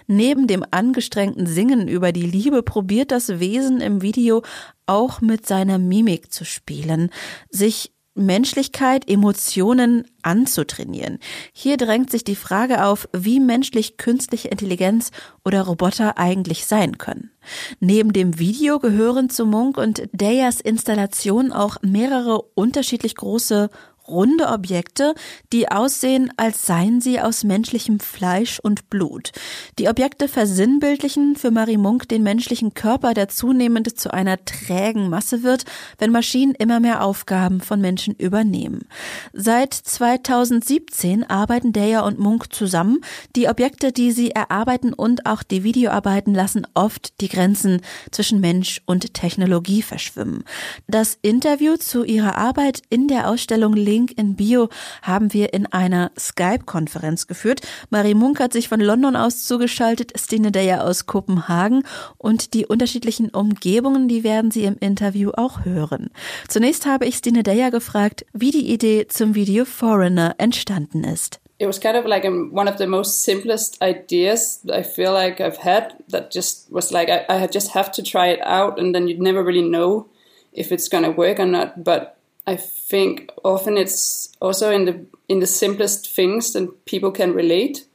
Neben 0.08 0.48
dem 0.48 0.66
angestrengten 0.72 1.46
Singen 1.46 1.88
über 1.88 2.12
die 2.12 2.26
Liebe 2.26 2.64
probiert 2.64 3.12
das 3.12 3.40
Wesen 3.40 3.82
im 3.82 4.02
Video 4.02 4.44
auch 4.86 5.22
mit 5.22 5.46
seiner 5.46 5.78
Mimik 5.78 6.34
zu 6.34 6.46
spielen, 6.46 7.12
sich 7.50 7.92
Menschlichkeit, 8.20 9.10
Emotionen 9.10 10.06
anzutrainieren. 10.22 11.20
Hier 11.54 11.78
drängt 11.78 12.12
sich 12.12 12.24
die 12.24 12.36
Frage 12.36 12.86
auf, 12.86 13.08
wie 13.14 13.40
menschlich 13.40 13.98
künstliche 13.98 14.50
Intelligenz 14.50 15.12
oder 15.44 15.62
Roboter 15.62 16.18
eigentlich 16.18 16.66
sein 16.66 16.98
können. 16.98 17.32
Neben 17.80 18.14
dem 18.14 18.38
Video 18.38 18.80
gehören 18.80 19.30
zu 19.30 19.46
Munk 19.46 19.78
und 19.78 20.04
Deyas 20.12 20.60
Installation 20.62 21.52
auch 21.52 21.78
mehrere 21.82 22.42
unterschiedlich 22.54 23.16
große 23.16 23.70
runde 24.10 24.48
Objekte, 24.48 25.14
die 25.54 25.72
aussehen, 25.72 26.32
als 26.38 26.66
seien 26.66 27.02
sie 27.02 27.20
aus 27.20 27.44
menschlichem 27.44 28.00
Fleisch 28.00 28.60
und 28.60 28.90
Blut. 28.90 29.32
Die 29.78 29.88
Objekte 29.88 30.28
versinnbildlichen 30.28 31.36
für 31.36 31.52
Marie 31.52 31.78
Munk 31.78 32.10
den 32.10 32.24
menschlichen 32.24 32.74
Körper, 32.74 33.14
der 33.14 33.30
zunehmend 33.30 34.00
zu 34.00 34.14
einer 34.14 34.44
trägen 34.46 35.10
Masse 35.10 35.44
wird, 35.44 35.66
wenn 35.98 36.12
Maschinen 36.12 36.56
immer 36.56 36.80
mehr 36.80 37.04
Aufgaben 37.04 37.62
von 37.62 37.82
Menschen 37.82 38.16
übernehmen. 38.16 38.88
Seit 39.34 39.74
2017 39.74 41.30
arbeiten 41.30 41.74
Deyer 41.74 42.04
und 42.06 42.20
Munk 42.20 42.54
zusammen. 42.54 43.02
Die 43.36 43.48
Objekte, 43.48 43.92
die 43.92 44.12
sie 44.12 44.32
erarbeiten 44.32 44.94
und 44.94 45.26
auch 45.26 45.44
die 45.44 45.64
Videoarbeiten 45.64 46.34
lassen 46.34 46.66
oft 46.74 47.22
die 47.22 47.30
Grenzen 47.30 47.82
zwischen 48.12 48.40
Mensch 48.40 48.82
und 48.86 49.14
Technologie 49.14 49.82
verschwimmen. 49.82 50.44
Das 50.88 51.18
Interview 51.22 51.78
zu 51.78 52.04
ihrer 52.04 52.36
Arbeit 52.36 52.82
in 52.90 53.08
der 53.08 53.30
Ausstellung 53.30 53.74
Link 54.00 54.18
in 54.18 54.36
Bio 54.36 54.70
haben 55.02 55.34
wir 55.34 55.54
in 55.54 55.66
einer 55.66 56.12
Skype-Konferenz 56.18 57.28
geführt. 57.28 57.62
Marie 57.90 58.14
Munk 58.14 58.40
hat 58.40 58.54
sich 58.54 58.70
von 58.70 58.80
London 58.80 59.18
aus 59.18 59.44
zugeschaltet, 59.44 60.14
Stine 60.18 60.54
Deyer 60.54 60.86
aus 60.86 61.06
Kopenhagen 61.06 61.84
und 62.18 62.54
die 62.54 62.66
unterschiedlichen 62.66 63.30
Umgebungen, 63.30 64.08
die 64.08 64.24
werden 64.24 64.52
Sie 64.52 64.64
im 64.64 64.78
Interview 64.80 65.32
auch 65.36 65.66
hören. 65.66 66.12
Zunächst 66.48 66.86
habe 66.86 67.06
ich 67.06 67.18
Stine 67.18 67.44
Deyer 67.44 67.72
gefragt, 67.72 68.26
wie 68.32 68.52
die 68.52 68.72
Idee 68.72 69.08
zum 69.10 69.36
Video 69.36 69.66
Foreigner 69.66 70.36
entstanden 70.38 71.04
ist. 71.04 71.42
it 71.62 71.68
was 71.68 71.78
kind 71.78 71.98
of 71.98 72.06
like 72.06 72.24
one 72.24 72.70
of 72.70 72.78
the 72.78 72.88
most 72.88 73.22
simplest 73.22 73.82
ideas 73.82 74.62
I 74.72 74.82
feel 74.82 75.12
like 75.12 75.42
I've 75.42 75.58
had. 75.58 75.94
That 76.08 76.32
just 76.32 76.72
was 76.72 76.94
like 76.94 77.10
I, 77.10 77.26
I 77.28 77.48
just 77.48 77.72
have 77.74 77.92
to 77.92 78.02
try 78.02 78.28
it 78.28 78.40
out, 78.44 78.80
and 78.80 78.96
then 78.96 79.10
you'd 79.10 79.20
never 79.20 79.44
really 79.44 79.68
know 79.68 80.08
if 80.54 80.72
it's 80.72 80.88
gonna 80.88 81.12
work 81.12 81.38
or 81.38 81.46
not. 81.46 81.84
But 81.84 82.19
I 82.48 82.56
think 82.56 83.32
often 83.44 83.78
it's 83.78 84.36
also 84.42 84.72
in 84.72 84.86
the 84.86 85.06
in 85.28 85.40
the 85.40 85.48
simplest 85.48 86.10
things 86.16 86.54
that 86.54 86.86
people 86.86 87.12
can 87.12 87.34
relate, 87.34 87.86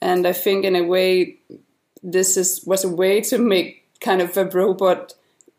and 0.00 0.26
I 0.26 0.32
think 0.32 0.64
in 0.64 0.74
a 0.76 0.82
way 0.82 1.38
this 2.02 2.36
is 2.36 2.62
was 2.66 2.84
a 2.84 2.88
way 2.88 3.20
to 3.22 3.38
make 3.38 3.84
kind 4.00 4.20
of 4.20 4.36
a 4.36 4.44
robot 4.44 5.14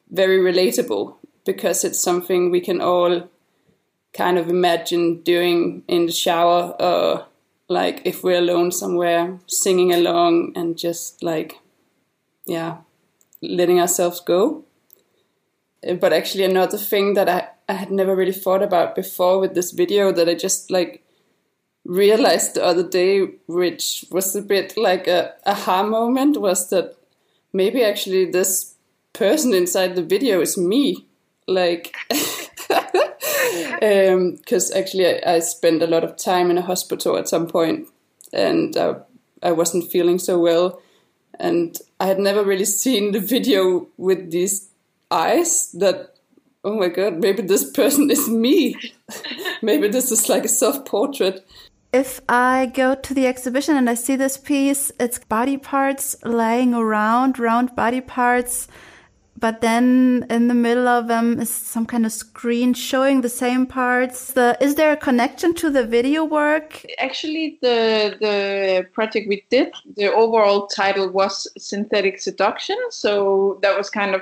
very 0.09 0.39
relatable 0.39 1.15
because 1.45 1.83
it's 1.83 2.01
something 2.01 2.51
we 2.51 2.61
can 2.61 2.81
all 2.81 3.29
kind 4.13 4.37
of 4.37 4.49
imagine 4.49 5.21
doing 5.21 5.83
in 5.87 6.05
the 6.05 6.11
shower 6.11 6.75
or 6.79 7.25
like 7.67 8.01
if 8.05 8.23
we're 8.23 8.39
alone 8.39 8.71
somewhere 8.71 9.39
singing 9.47 9.93
along 9.93 10.53
and 10.55 10.77
just 10.77 11.21
like 11.21 11.59
yeah 12.45 12.77
letting 13.41 13.79
ourselves 13.79 14.19
go. 14.19 14.63
But 15.99 16.13
actually 16.13 16.43
another 16.43 16.77
thing 16.77 17.13
that 17.13 17.29
I, 17.29 17.49
I 17.69 17.73
had 17.73 17.91
never 17.91 18.15
really 18.15 18.33
thought 18.33 18.63
about 18.63 18.95
before 18.95 19.39
with 19.39 19.53
this 19.53 19.71
video 19.71 20.11
that 20.11 20.29
I 20.29 20.35
just 20.35 20.71
like 20.71 21.03
realized 21.85 22.53
the 22.53 22.63
other 22.63 22.87
day 22.87 23.21
which 23.47 24.05
was 24.11 24.35
a 24.35 24.41
bit 24.41 24.77
like 24.77 25.07
a 25.07 25.33
aha 25.45 25.83
moment 25.83 26.37
was 26.37 26.69
that 26.69 26.95
maybe 27.53 27.83
actually 27.83 28.25
this 28.25 28.75
person 29.13 29.53
inside 29.53 29.95
the 29.95 30.03
video 30.03 30.41
is 30.41 30.57
me. 30.57 31.05
Like 31.47 31.95
because 32.09 33.81
um, 34.71 34.77
actually 34.77 35.07
I, 35.07 35.35
I, 35.35 35.39
spent 35.39 35.81
a 35.81 35.87
lot 35.87 36.03
of 36.03 36.17
time 36.17 36.51
in 36.51 36.57
a 36.57 36.61
hospital 36.61 37.15
at 37.15 37.29
some 37.29 37.47
point 37.47 37.87
and 38.33 38.75
uh, 38.75 38.99
I 39.41 39.53
wasn't 39.53 39.89
feeling 39.89 40.19
so 40.19 40.39
well. 40.39 40.81
And 41.39 41.77
I 41.99 42.07
had 42.07 42.19
never 42.19 42.43
really 42.43 42.65
seen 42.65 43.13
the 43.13 43.21
video 43.21 43.87
with 43.97 44.31
these 44.31 44.69
eyes 45.09 45.71
that 45.71 46.16
oh 46.63 46.75
my 46.75 46.87
god 46.87 47.17
maybe 47.17 47.41
this 47.41 47.71
person 47.71 48.09
is 48.09 48.27
me 48.29 48.75
maybe 49.61 49.87
this 49.87 50.11
is 50.11 50.29
like 50.29 50.45
a 50.45 50.49
self 50.49 50.85
portrait 50.85 51.45
if 51.93 52.19
I 52.27 52.69
go 52.75 52.95
to 52.95 53.13
the 53.13 53.25
exhibition 53.27 53.77
and 53.77 53.89
I 53.89 53.93
see 53.93 54.17
this 54.17 54.37
piece, 54.37 54.91
it's 54.99 55.19
body 55.19 55.55
parts 55.55 56.17
lying 56.21 56.73
around, 56.73 57.39
round 57.39 57.77
body 57.77 58.01
parts 58.01 58.67
but 59.39 59.61
then 59.61 60.25
in 60.29 60.47
the 60.47 60.53
middle 60.53 60.87
of 60.87 61.07
them 61.07 61.39
is 61.39 61.49
some 61.49 61.85
kind 61.85 62.05
of 62.05 62.11
screen 62.11 62.73
showing 62.73 63.21
the 63.21 63.29
same 63.29 63.67
parts. 63.67 64.33
The, 64.33 64.57
is 64.59 64.75
there 64.75 64.91
a 64.91 64.97
connection 64.97 65.53
to 65.55 65.69
the 65.69 65.85
video 65.85 66.23
work? 66.23 66.83
Actually, 66.97 67.59
the 67.61 68.17
the 68.19 68.87
project 68.93 69.27
we 69.29 69.45
did, 69.49 69.73
the 69.95 70.11
overall 70.11 70.67
title 70.67 71.09
was 71.09 71.47
synthetic 71.57 72.19
seduction. 72.19 72.77
So 72.89 73.59
that 73.61 73.77
was 73.77 73.89
kind 73.89 74.15
of 74.15 74.21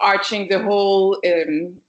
overarching 0.00 0.48
the 0.48 0.62
whole 0.62 1.20
um, 1.26 1.80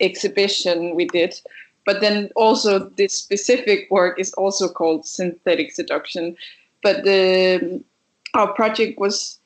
exhibition 0.00 0.94
we 0.94 1.06
did. 1.06 1.40
But 1.86 2.00
then 2.00 2.30
also 2.34 2.78
this 2.78 3.12
specific 3.12 3.90
work 3.90 4.18
is 4.18 4.32
also 4.34 4.68
called 4.68 5.06
synthetic 5.06 5.72
seduction. 5.72 6.36
But 6.82 7.04
the 7.04 7.82
our 8.34 8.52
project 8.52 8.98
was 8.98 9.38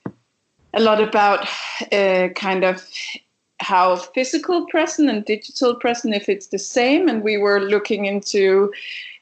a 0.74 0.80
lot 0.80 1.00
about 1.00 1.46
uh, 1.92 2.28
kind 2.34 2.64
of 2.64 2.86
how 3.60 3.96
physical 3.96 4.66
present 4.66 5.10
and 5.10 5.24
digital 5.24 5.74
present 5.74 6.14
if 6.14 6.28
it's 6.28 6.46
the 6.48 6.58
same 6.58 7.08
and 7.08 7.22
we 7.22 7.36
were 7.36 7.60
looking 7.60 8.04
into 8.04 8.72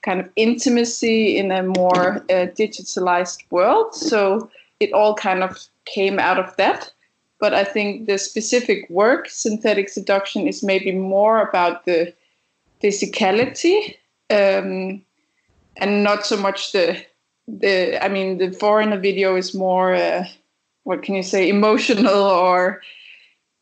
kind 0.03 0.21
of 0.21 0.29
intimacy 0.37 1.37
in 1.39 1.51
a 1.51 1.63
more 1.63 2.19
uh, 2.29 2.47
digitalized 2.55 3.43
world 3.51 3.95
so 3.95 4.49
it 4.79 4.93
all 4.93 5.15
kind 5.15 5.43
of 5.43 5.67
came 5.87 6.19
out 6.19 6.39
of 6.39 6.55
that 6.57 6.93
but 7.40 7.55
i 7.55 7.64
think 7.64 8.07
the 8.07 8.18
specific 8.18 8.88
work 8.90 9.29
synthetic 9.29 9.88
seduction 9.88 10.46
is 10.46 10.62
maybe 10.62 10.92
more 10.92 11.40
about 11.40 11.85
the 11.85 12.12
physicality 12.83 13.96
um, 14.31 15.03
and 15.79 16.03
not 16.03 16.27
so 16.27 16.37
much 16.37 16.72
the 16.72 16.96
the 17.49 18.03
i 18.05 18.09
mean 18.09 18.38
the 18.38 18.51
foreigner 18.53 18.99
video 18.99 19.37
is 19.37 19.55
more 19.55 19.94
uh, 19.94 20.25
what 20.85 21.03
can 21.03 21.14
you 21.14 21.22
say 21.22 21.49
emotional 21.49 22.22
or 22.22 22.83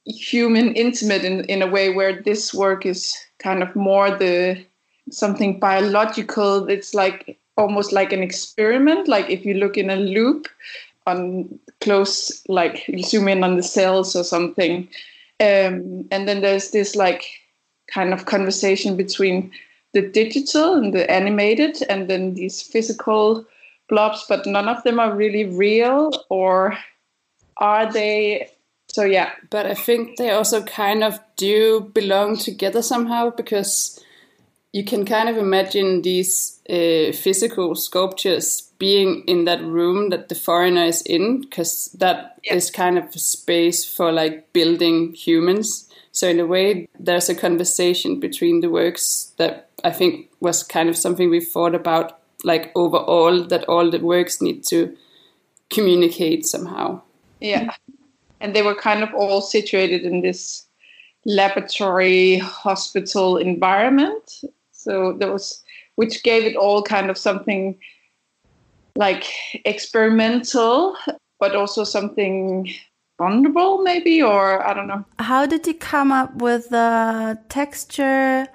human 0.06 0.74
intimate 0.74 1.24
in, 1.24 1.44
in 1.44 1.62
a 1.62 1.66
way 1.66 1.90
where 1.90 2.20
this 2.22 2.52
work 2.52 2.84
is 2.84 3.16
kind 3.38 3.62
of 3.62 3.74
more 3.74 4.10
the 4.10 4.64
something 5.10 5.58
biological. 5.58 6.68
It's 6.68 6.94
like 6.94 7.38
almost 7.56 7.92
like 7.92 8.12
an 8.12 8.22
experiment. 8.22 9.08
Like 9.08 9.28
if 9.30 9.44
you 9.44 9.54
look 9.54 9.76
in 9.76 9.90
a 9.90 9.96
loop 9.96 10.48
on 11.07 11.59
close 11.81 12.43
like 12.49 12.87
you 12.88 13.03
zoom 13.03 13.29
in 13.29 13.45
on 13.45 13.57
the 13.57 13.62
cells 13.62 14.17
or 14.17 14.25
something. 14.25 14.88
Um, 15.40 16.07
and 16.11 16.29
then 16.29 16.40
there's 16.40 16.71
this 16.71 16.95
like 16.97 17.25
kind 17.93 18.12
of 18.12 18.27
conversation 18.27 18.97
between 18.97 19.53
the 19.93 20.03
digital 20.03 20.75
and 20.75 20.93
the 20.93 21.11
animated 21.11 21.83
and 21.88 22.09
then 22.09 22.35
these 22.35 22.62
physical 22.62 23.45
blobs 23.88 24.25
but 24.29 24.47
none 24.47 24.69
of 24.69 24.83
them 24.83 24.99
are 24.99 25.14
really 25.14 25.45
real 25.45 26.11
or 26.31 26.77
are 27.59 27.93
they? 27.93 28.51
So 28.88 29.05
yeah. 29.05 29.33
But 29.51 29.67
i 29.67 29.75
think 29.75 30.17
they 30.17 30.31
also 30.31 30.62
kind 30.62 31.05
of 31.05 31.21
do 31.37 31.90
belong 31.95 32.37
together 32.37 32.83
somehow 32.83 33.31
because 33.31 34.01
you 34.74 34.84
can 34.84 35.04
kind 35.04 35.28
of 35.28 35.37
imagine 35.37 36.02
these 36.02 36.60
uh, 36.68 37.12
physical 37.12 37.76
sculptures 37.76 38.72
being 38.78 39.22
in 39.28 39.44
that 39.44 39.62
room 39.62 40.10
that 40.10 40.28
the 40.28 40.34
foreigner 40.34 40.84
is 40.84 41.00
in 41.02 41.40
because 41.40 41.92
that 42.00 42.38
yeah. 42.42 42.54
is 42.54 42.70
kind 42.70 42.98
of 42.98 43.04
a 43.14 43.18
space 43.18 43.84
for 43.84 44.10
like 44.10 44.52
building 44.52 45.12
humans 45.12 45.88
so 46.10 46.28
in 46.28 46.40
a 46.40 46.46
way 46.46 46.88
there's 46.98 47.28
a 47.28 47.34
conversation 47.34 48.18
between 48.18 48.60
the 48.60 48.70
works 48.70 49.32
that 49.37 49.70
i 49.84 49.90
think 49.90 50.28
was 50.40 50.62
kind 50.62 50.88
of 50.88 50.96
something 50.96 51.30
we 51.30 51.40
thought 51.40 51.74
about 51.74 52.18
like 52.42 52.72
overall 52.74 53.44
that 53.44 53.64
all 53.64 53.90
the 53.90 54.00
works 54.00 54.42
need 54.42 54.64
to 54.64 54.96
communicate 55.70 56.44
somehow 56.44 57.00
yeah. 57.44 57.74
And 58.40 58.54
they 58.54 58.62
were 58.62 58.74
kind 58.74 59.02
of 59.02 59.12
all 59.14 59.40
situated 59.40 60.02
in 60.02 60.22
this 60.22 60.66
laboratory 61.26 62.38
hospital 62.38 63.37
environment. 63.37 64.42
So 64.85 65.14
there 65.18 65.33
was, 65.33 65.62
which 65.97 66.23
gave 66.23 66.44
it 66.44 66.57
all 66.57 66.83
kind 66.83 67.11
of 67.11 67.18
something 67.18 67.79
like 68.97 69.25
experimental, 69.64 70.97
but 71.40 71.57
also 71.57 71.85
something 71.85 72.73
vulnerable, 73.18 73.83
maybe, 73.83 74.23
or 74.23 74.66
I 74.66 74.75
don't 74.75 74.87
know. 74.87 75.05
How 75.18 75.47
did 75.47 75.66
you 75.66 75.75
come 75.75 76.12
up 76.12 76.37
with 76.37 76.68
the 76.68 77.38
texture 77.49 78.47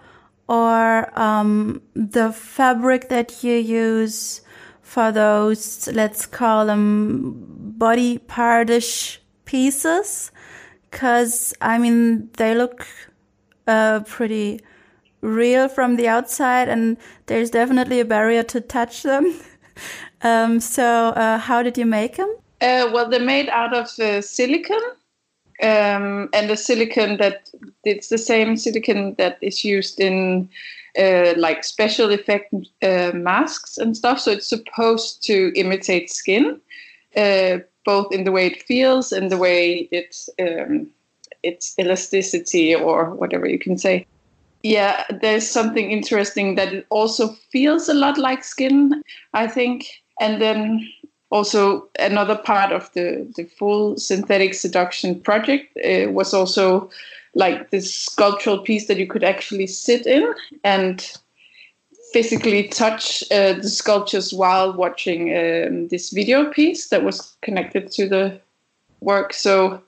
or 0.48 1.20
um, 1.20 1.82
the 1.96 2.32
fabric 2.32 3.10
that 3.10 3.44
you 3.44 3.56
use? 3.56 4.42
for 4.90 5.12
those, 5.12 5.88
let's 5.94 6.26
call 6.26 6.66
them 6.66 7.46
body 7.78 8.18
partish 8.18 9.22
pieces. 9.46 10.32
Cause 10.90 11.54
I 11.62 11.78
mean, 11.78 12.30
they 12.38 12.56
look, 12.56 12.88
uh, 13.68 14.00
pretty 14.00 14.62
real 15.22 15.68
from 15.68 15.96
the 15.96 16.08
outside 16.08 16.70
and 16.70 16.98
there's 17.26 17.50
definitely 17.50 18.00
a 18.00 18.06
barrier 18.06 18.44
to 18.44 18.62
touch 18.62 19.04
them. 19.04 19.40
um, 20.22 20.60
so, 20.60 21.10
uh, 21.10 21.38
how 21.38 21.64
did 21.64 21.78
you 21.78 21.86
make 21.86 22.18
them? 22.18 22.36
Uh, 22.62 22.90
well, 22.92 23.10
they're 23.10 23.20
made 23.20 23.50
out 23.50 23.74
of 23.74 23.88
uh, 24.00 24.22
silicon. 24.22 24.82
Um, 25.62 26.30
and 26.34 26.50
the 26.50 26.56
silicon 26.56 27.18
that 27.18 27.50
it's 27.84 28.08
the 28.08 28.18
same 28.18 28.56
silicon 28.56 29.16
that 29.18 29.38
is 29.42 29.66
used 29.66 30.00
in 30.00 30.48
uh, 30.98 31.34
like 31.36 31.64
special 31.66 32.12
effect 32.12 32.54
uh, 32.82 33.12
masks 33.14 33.78
and 33.78 33.96
stuff. 33.96 34.20
So 34.20 34.32
it's 34.32 34.48
supposed 34.48 35.22
to 35.24 35.52
imitate 35.56 36.10
skin, 36.10 36.62
uh, 37.16 37.60
both 37.86 38.14
in 38.14 38.24
the 38.24 38.32
way 38.32 38.48
it 38.48 38.64
feels 38.64 39.12
and 39.12 39.30
the 39.30 39.38
way 39.38 39.90
it's 39.92 40.30
um, 40.40 40.88
its 41.44 41.76
elasticity 41.78 42.74
or 42.74 43.14
whatever 43.16 43.46
you 43.46 43.60
can 43.60 43.78
say. 43.78 44.06
Yeah, 44.62 45.06
there's 45.22 45.50
something 45.50 45.90
interesting 45.90 46.56
that 46.56 46.74
it 46.74 46.86
also 46.90 47.30
feels 47.52 47.88
a 47.88 47.94
lot 47.94 48.18
like 48.18 48.44
skin, 48.44 49.02
I 49.34 49.48
think. 49.48 49.88
And 50.20 50.42
then 50.42 50.88
also 51.30 51.88
another 52.00 52.36
part 52.36 52.72
of 52.72 52.92
the, 52.94 53.32
the 53.36 53.46
full 53.46 53.98
synthetic 53.98 54.54
seduction 54.54 55.20
project 55.22 55.78
uh, 55.78 56.12
was 56.12 56.34
also 56.34 56.90
like 57.36 57.70
this 57.70 57.94
sculptural 57.94 58.60
piece 58.60 58.88
that 58.88 58.98
you 58.98 59.08
could 59.08 59.24
actually 59.24 59.68
sit 59.68 60.06
in 60.06 60.34
and 60.64 61.14
physically 62.12 62.68
touch 62.68 63.24
uh, 63.32 63.54
the 63.54 63.70
sculptures 63.70 64.34
while 64.34 64.74
watching 64.74 65.30
um, 65.30 65.88
this 65.90 66.10
video 66.10 66.52
piece 66.52 66.90
that 66.90 67.04
was 67.04 67.36
connected 67.44 67.92
to 67.92 68.10
the 68.10 68.40
work. 69.00 69.32
So 69.32 69.82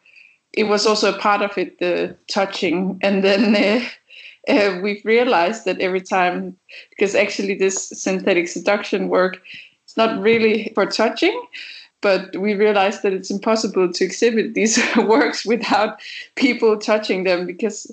it 0.53 0.65
was 0.65 0.85
also 0.85 1.13
a 1.13 1.17
part 1.17 1.41
of 1.41 1.57
it, 1.57 1.79
the 1.79 2.15
touching. 2.27 2.99
And 3.01 3.23
then 3.23 3.55
uh, 3.55 3.83
uh, 4.47 4.79
we've 4.81 5.03
realized 5.05 5.65
that 5.65 5.79
every 5.79 6.01
time, 6.01 6.57
because 6.89 7.15
actually 7.15 7.55
this 7.55 7.89
synthetic 7.89 8.47
seduction 8.47 9.09
work, 9.09 9.41
it's 9.83 9.97
not 9.97 10.21
really 10.21 10.71
for 10.73 10.85
touching, 10.85 11.39
but 12.01 12.35
we 12.35 12.55
realized 12.55 13.03
that 13.03 13.13
it's 13.13 13.29
impossible 13.29 13.91
to 13.91 14.03
exhibit 14.03 14.53
these 14.53 14.79
works 14.97 15.45
without 15.45 15.99
people 16.35 16.77
touching 16.77 17.23
them 17.23 17.45
because 17.45 17.91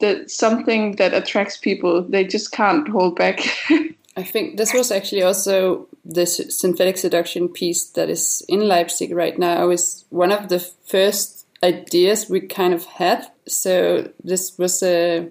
the 0.00 0.24
something 0.28 0.96
that 0.96 1.14
attracts 1.14 1.56
people 1.56 2.02
they 2.02 2.24
just 2.24 2.52
can't 2.52 2.88
hold 2.88 3.16
back. 3.16 3.40
I 4.18 4.22
think 4.22 4.56
this 4.56 4.72
was 4.72 4.90
actually 4.90 5.22
also 5.22 5.88
this 6.04 6.40
synthetic 6.58 6.96
seduction 6.96 7.48
piece 7.48 7.90
that 7.90 8.08
is 8.08 8.42
in 8.48 8.60
leipzig 8.60 9.14
right 9.14 9.38
now 9.38 9.68
is 9.68 10.06
one 10.08 10.32
of 10.32 10.48
the 10.48 10.58
first 10.58 11.46
ideas 11.62 12.30
we 12.30 12.40
kind 12.40 12.72
of 12.72 12.84
had. 12.84 13.26
So 13.46 14.10
this 14.22 14.56
was 14.58 14.82
a 14.82 15.30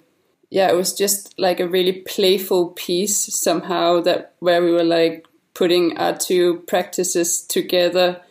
yeah 0.56 0.70
it 0.70 0.76
was 0.76 0.94
just 0.94 1.38
like 1.38 1.60
a 1.60 1.68
really 1.68 1.92
playful 1.92 2.70
piece 2.70 3.18
somehow 3.44 4.00
that 4.00 4.34
where 4.40 4.64
we 4.64 4.72
were 4.72 4.86
like 4.86 5.28
putting 5.54 5.98
our 5.98 6.18
two 6.18 6.64
practices 6.66 7.42
together 7.42 8.22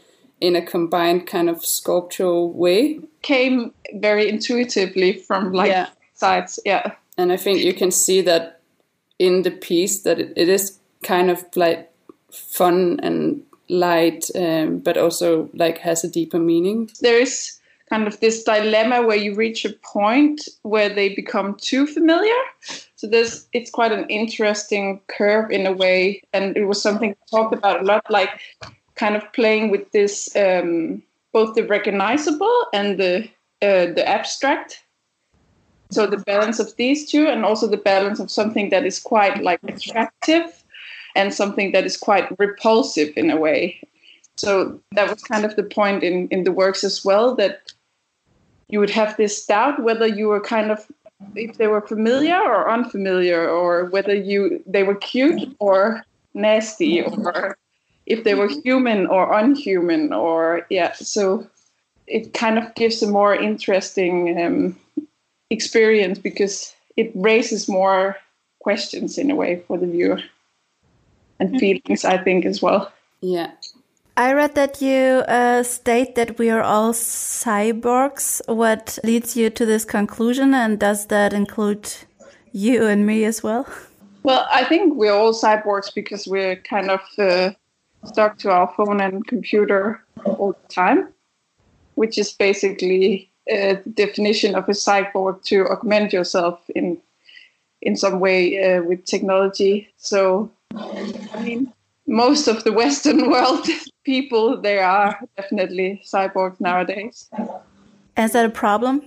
in 0.40 0.56
a 0.56 0.62
combined 0.62 1.26
kind 1.26 1.48
of 1.48 1.64
sculptural 1.64 2.50
way. 2.52 3.00
Came 3.22 3.72
very 3.94 4.28
intuitively 4.28 5.12
from 5.12 5.52
like 5.52 5.70
yeah. 5.70 5.88
sides 6.14 6.58
yeah. 6.64 6.92
And 7.18 7.30
i 7.30 7.37
think 7.37 7.60
you 7.60 7.74
can 7.74 7.90
see 7.90 8.22
that 8.22 8.60
in 9.18 9.42
the 9.42 9.50
piece 9.50 10.02
that 10.02 10.18
it, 10.18 10.32
it 10.34 10.48
is 10.48 10.78
kind 11.02 11.30
of 11.30 11.44
like 11.54 11.90
fun 12.32 13.00
and 13.02 13.42
light 13.68 14.30
um, 14.34 14.78
but 14.78 14.96
also 14.96 15.50
like 15.52 15.78
has 15.78 16.04
a 16.04 16.10
deeper 16.10 16.38
meaning. 16.38 16.90
There 17.02 17.20
is 17.20 17.60
kind 17.94 18.09
of 18.09 18.18
this 18.18 18.42
dilemma 18.42 19.07
where 19.07 19.16
you 19.16 19.35
reach 19.37 19.64
a 19.64 19.72
point 19.72 20.48
where 20.62 20.88
they 20.92 21.14
become 21.14 21.54
too 21.54 21.87
familiar. 21.87 22.40
So 22.96 23.07
there's 23.07 23.46
it's 23.52 23.70
quite 23.70 23.92
an 23.92 24.07
interesting 24.09 25.00
curve 25.07 25.52
in 25.52 25.64
a 25.66 25.72
way, 25.72 26.20
and 26.33 26.57
it 26.57 26.64
was 26.64 26.83
something 26.83 27.11
we 27.11 27.26
talked 27.30 27.54
about 27.54 27.83
a 27.83 27.85
lot, 27.85 28.04
like 28.11 28.30
kind 28.96 29.14
of 29.14 29.22
playing 29.33 29.70
with 29.70 29.92
this 29.92 30.35
um, 30.35 31.02
both 31.33 31.54
the 31.54 31.66
recognizable 31.76 32.57
and 32.72 32.98
the 32.98 33.14
uh, 33.62 33.87
the 33.98 34.04
abstract. 34.09 34.83
So 35.90 36.07
the 36.07 36.24
balance 36.33 36.59
of 36.59 36.74
these 36.74 37.09
two, 37.09 37.28
and 37.28 37.44
also 37.44 37.68
the 37.68 37.85
balance 37.92 38.18
of 38.18 38.28
something 38.28 38.70
that 38.70 38.85
is 38.85 38.98
quite 38.98 39.40
like 39.42 39.61
attractive 39.68 40.64
and 41.14 41.33
something 41.33 41.70
that 41.72 41.85
is 41.85 41.96
quite 41.96 42.26
repulsive 42.40 43.11
in 43.16 43.30
a 43.30 43.37
way. 43.37 43.78
So 44.37 44.80
that 44.96 45.09
was 45.09 45.22
kind 45.22 45.44
of 45.44 45.54
the 45.54 45.62
point 45.62 46.02
in, 46.02 46.28
in 46.28 46.42
the 46.42 46.50
works 46.50 46.83
as 46.83 47.04
well 47.04 47.37
that 47.37 47.73
you 48.68 48.81
would 48.81 48.90
have 48.90 49.16
this 49.16 49.44
doubt 49.46 49.83
whether 49.83 50.07
you 50.07 50.29
were 50.29 50.40
kind 50.40 50.70
of 50.70 50.87
if 51.35 51.57
they 51.59 51.66
were 51.66 51.81
familiar 51.81 52.40
or 52.40 52.70
unfamiliar 52.70 53.48
or 53.48 53.87
whether 53.87 54.14
you 54.14 54.62
they 54.66 54.83
were 54.83 54.94
cute 54.96 55.55
or 55.59 56.05
nasty 56.35 57.03
or 57.03 57.57
if 58.07 58.24
they 58.24 58.35
were 58.35 58.48
human 58.48 59.07
or 59.07 59.33
unhuman 59.38 60.12
or 60.12 60.66
yeah 60.70 60.92
so 60.92 61.46
it 62.07 62.35
kind 62.35 62.59
of 62.59 62.74
gives 62.74 63.03
a 63.03 63.07
more 63.07 63.35
interesting 63.35 64.38
um, 64.40 64.79
experience 65.50 66.18
because 66.18 66.74
it 66.96 67.11
raises 67.14 67.68
more 67.68 68.16
questions 68.61 69.16
in 69.16 69.31
a 69.31 69.35
way 69.35 69.62
for 69.66 69.79
the 69.79 69.87
viewer 69.87 70.20
and 71.38 71.50
mm-hmm. 71.50 71.59
feelings 71.59 72.05
i 72.05 72.18
think 72.18 72.44
as 72.44 72.61
well 72.61 72.92
yeah 73.20 73.50
I 74.16 74.33
read 74.33 74.55
that 74.55 74.81
you 74.81 75.24
uh, 75.27 75.64
state 75.64 76.14
that 76.14 76.38
we 76.38 76.48
are 76.48 76.62
all 76.62 76.92
cyborgs. 76.92 78.40
What 78.46 78.98
leads 79.03 79.37
you 79.37 79.50
to 79.50 79.66
this 79.66 79.85
conclusion, 79.85 80.55
and 80.55 80.79
does 80.79 81.07
that 81.07 81.33
include 81.33 81.92
you 82.53 82.87
and 82.87 83.05
me 83.05 83.24
as 83.24 83.42
well? 83.42 83.66
Well, 84.22 84.46
I 84.53 84.64
think 84.64 84.94
we're 84.94 85.12
all 85.12 85.33
cyborgs 85.33 85.92
because 85.92 86.29
we're 86.29 86.57
kind 86.57 86.90
of 86.90 87.00
uh, 87.18 87.50
stuck 88.05 88.38
to 88.38 88.50
our 88.50 88.72
phone 88.77 89.00
and 89.00 89.27
computer 89.27 90.05
all 90.24 90.53
the 90.53 90.72
time, 90.72 91.12
which 91.96 92.16
is 92.16 92.33
basically 92.33 93.31
uh, 93.53 93.83
the 93.85 93.92
definition 93.94 94.55
of 94.55 94.68
a 94.68 94.72
cyborg 94.72 95.42
to 95.44 95.66
augment 95.66 96.12
yourself 96.12 96.61
in 96.77 96.98
in 97.83 97.96
some 97.96 98.20
way 98.20 98.62
uh, 98.62 98.83
with 98.83 99.05
technology. 99.05 99.92
So, 99.96 100.50
I 100.74 101.42
mean, 101.42 101.72
most 102.14 102.46
of 102.46 102.62
the 102.62 102.72
Western 102.72 103.29
world 103.35 103.66
people, 104.05 104.61
they 104.61 104.79
are 104.79 105.18
definitely 105.37 106.00
cyborgs 106.07 106.61
nowadays. 106.61 107.29
Is 108.16 108.33
that 108.33 108.46
a 108.46 108.50
problem? 108.50 109.03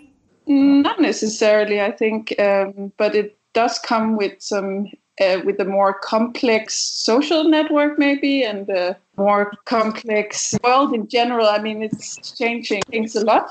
Not 0.46 1.00
necessarily, 1.00 1.82
I 1.82 1.92
think, 1.92 2.38
um, 2.40 2.92
but 2.98 3.16
it 3.16 3.38
does 3.54 3.80
come 3.80 4.18
with 4.18 4.34
some 4.40 4.88
uh, 5.20 5.40
with 5.44 5.60
a 5.60 5.66
more 5.66 5.94
complex 5.94 6.76
social 6.76 7.44
network, 7.46 7.98
maybe, 7.98 8.44
and 8.44 8.70
a 8.70 8.96
more 9.18 9.52
complex 9.66 10.56
world 10.64 10.94
in 10.94 11.08
general. 11.08 11.48
I 11.48 11.60
mean, 11.60 11.82
it's 11.82 12.38
changing 12.38 12.82
things 12.92 13.16
a 13.16 13.26
lot, 13.26 13.50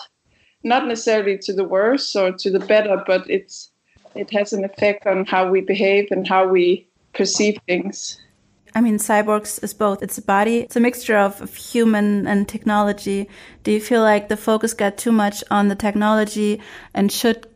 not 0.63 0.87
necessarily 0.87 1.39
to 1.39 1.53
the 1.53 1.65
worse 1.65 2.15
or 2.15 2.31
to 2.31 2.51
the 2.51 2.61
better, 2.61 3.03
but 3.07 3.29
it's 3.29 3.71
it 4.15 4.31
has 4.31 4.53
an 4.53 4.65
effect 4.65 5.07
on 5.07 5.27
how 5.27 5.51
we 5.51 5.61
behave 5.61 6.09
and 6.11 6.29
how 6.29 6.47
we 6.47 6.87
perceive 7.15 7.59
things. 7.67 8.19
I 8.77 8.83
mean, 8.83 8.99
cyborgs 8.99 9.65
is 9.65 9.73
both. 9.73 10.03
It's 10.03 10.19
a 10.19 10.23
body, 10.23 10.59
it's 10.59 10.77
a 10.77 10.81
mixture 10.81 11.17
of, 11.17 11.41
of, 11.41 11.55
human 11.55 12.27
and 12.27 12.47
technology. 12.47 13.27
Do 13.65 13.73
you 13.73 13.81
feel 13.81 14.03
like 14.03 14.29
the 14.29 14.37
focus 14.37 14.75
got 14.75 14.99
too 14.99 15.13
much 15.13 15.43
on 15.51 15.69
the 15.69 15.75
technology 15.75 16.61
and 16.93 17.11
should 17.11 17.47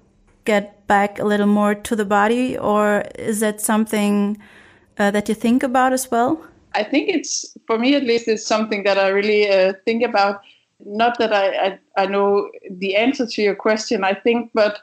get 0.46 0.86
back 0.86 1.18
a 1.18 1.24
little 1.24 1.46
more 1.46 1.74
to 1.74 1.94
the 1.94 2.06
body? 2.06 2.56
Or 2.56 3.04
is 3.18 3.40
that 3.40 3.60
something 3.60 4.38
uh, 4.98 5.10
that 5.10 5.28
you 5.28 5.34
think 5.34 5.62
about 5.62 5.92
as 5.92 6.10
well? 6.10 6.42
I 6.74 6.84
think 6.84 7.10
it's, 7.10 7.54
for 7.66 7.78
me 7.78 7.94
at 7.96 8.04
least, 8.04 8.26
it's 8.26 8.46
something 8.46 8.84
that 8.84 8.96
I 8.96 9.08
really 9.08 9.46
uh, 9.46 9.74
think 9.84 10.02
about. 10.02 10.40
Not 10.86 11.18
that 11.18 11.34
I, 11.34 11.46
I, 11.66 11.78
I 11.98 12.06
know 12.06 12.48
the 12.70 12.96
answer 12.96 13.26
to 13.26 13.42
your 13.42 13.54
question, 13.54 14.04
I 14.04 14.14
think, 14.14 14.52
but 14.54 14.78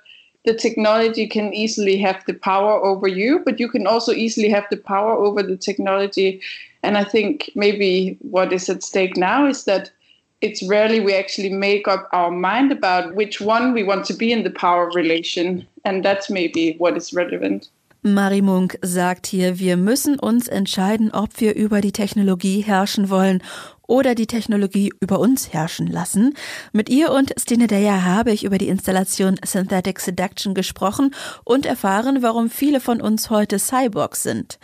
the 0.47 0.53
technology 0.53 1.27
can 1.27 1.53
easily 1.53 1.97
have 1.97 2.23
the 2.25 2.33
power 2.33 2.81
over 2.81 3.07
you, 3.07 3.41
but 3.45 3.60
you 3.60 3.67
can 3.67 3.86
also 3.86 4.13
easily 4.13 4.47
have 4.47 4.65
the 4.71 4.77
power 4.77 5.12
over 5.12 5.43
the 5.43 5.57
technology. 5.57 6.41
And 6.83 6.97
I 6.97 7.03
think 7.03 7.51
maybe 7.53 8.17
what 8.21 8.53
is 8.53 8.69
at 8.69 8.81
stake 8.81 9.17
now 9.17 9.45
is 9.45 9.65
that 9.65 9.91
it's 10.39 10.63
rarely 10.63 11.01
we 11.01 11.13
actually 11.13 11.49
make 11.49 11.86
up 11.89 12.07
our 12.13 12.31
mind 12.31 12.71
about 12.71 13.13
which 13.13 13.41
one 13.41 13.73
we 13.73 13.83
want 13.83 14.05
to 14.05 14.13
be 14.13 14.31
in 14.31 14.43
the 14.43 14.49
power 14.49 14.89
relation. 14.95 15.67
And 15.83 16.05
that's 16.05 16.29
maybe 16.29 16.75
what 16.77 16.95
is 16.95 17.13
relevant. 17.13 17.69
Marie 18.03 18.41
Munk 18.41 18.77
sagt 18.81 19.27
hier, 19.27 19.60
wir 19.60 19.75
müssen 19.75 20.17
uns 20.17 20.47
entscheiden, 20.47 21.12
ob 21.12 21.41
wir 21.41 21.55
über 21.55 21.81
die 21.81 21.91
Technologie 21.91 22.62
herrschen 22.62 23.10
wollen 23.10 23.43
oder 23.88 24.13
die 24.15 24.28
Technologie 24.28 24.91
über 25.00 25.19
uns 25.19 25.54
herrschen 25.54 25.88
lassen. 25.88 26.34
Mit 26.73 26.89
ihr 26.89 27.12
und 27.12 27.34
Stine 27.39 27.67
Deyer 27.67 28.06
habe 28.06 28.32
ich 28.32 28.43
über 28.43 28.58
die 28.58 28.67
Installation 28.67 29.38
Synthetic 29.43 30.00
Seduction 30.00 30.54
gesprochen 30.54 31.15
und 31.43 31.65
erfahren, 31.65 32.21
warum 32.21 32.50
viele 32.50 32.80
von 32.80 33.02
uns 33.02 33.30
heute 33.30 33.58
Cyborgs 33.58 34.23
sind. 34.23 34.60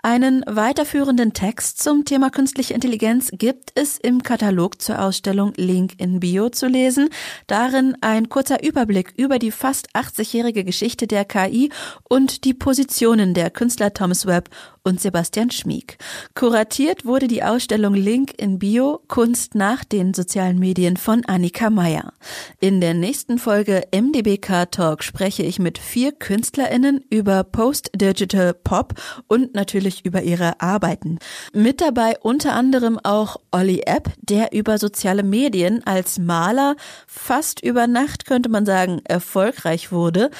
Einen 0.00 0.44
weiterführenden 0.46 1.32
Text 1.32 1.82
zum 1.82 2.04
Thema 2.04 2.30
künstliche 2.30 2.72
Intelligenz 2.72 3.30
gibt 3.32 3.72
es 3.74 3.98
im 3.98 4.22
Katalog 4.22 4.80
zur 4.80 5.02
Ausstellung 5.02 5.52
Link 5.56 5.94
in 5.98 6.20
Bio 6.20 6.50
zu 6.50 6.68
lesen. 6.68 7.08
Darin 7.48 7.96
ein 8.00 8.28
kurzer 8.28 8.62
Überblick 8.62 9.12
über 9.16 9.40
die 9.40 9.50
fast 9.50 9.88
80-jährige 9.96 10.62
Geschichte 10.62 11.08
der 11.08 11.24
KI 11.24 11.70
und 12.08 12.44
die 12.44 12.54
Positionen 12.54 13.34
der 13.34 13.50
Künstler 13.50 13.92
Thomas 13.92 14.24
Webb 14.26 14.50
und 14.88 15.00
Sebastian 15.00 15.50
Schmieg. 15.50 15.98
Kuratiert 16.34 17.04
wurde 17.04 17.28
die 17.28 17.42
Ausstellung 17.42 17.92
Link 17.92 18.32
in 18.38 18.58
Bio 18.58 19.02
Kunst 19.06 19.54
nach 19.54 19.84
den 19.84 20.14
sozialen 20.14 20.58
Medien 20.58 20.96
von 20.96 21.26
Annika 21.26 21.68
Meyer. 21.68 22.14
In 22.58 22.80
der 22.80 22.94
nächsten 22.94 23.38
Folge 23.38 23.82
MDBK 23.94 24.70
Talk 24.70 25.04
spreche 25.04 25.42
ich 25.42 25.58
mit 25.58 25.76
vier 25.76 26.12
KünstlerInnen 26.12 27.04
über 27.10 27.44
Post-Digital 27.44 28.54
Pop 28.54 28.94
und 29.26 29.54
natürlich 29.54 30.06
über 30.06 30.22
ihre 30.22 30.58
Arbeiten. 30.62 31.18
Mit 31.52 31.82
dabei 31.82 32.16
unter 32.22 32.54
anderem 32.54 32.98
auch 33.02 33.36
Olli 33.50 33.82
Epp, 33.84 34.10
der 34.22 34.54
über 34.54 34.78
soziale 34.78 35.22
Medien 35.22 35.86
als 35.86 36.18
Maler 36.18 36.76
fast 37.06 37.62
über 37.62 37.86
Nacht, 37.86 38.24
könnte 38.24 38.48
man 38.48 38.64
sagen, 38.64 39.02
erfolgreich 39.04 39.92
wurde. 39.92 40.30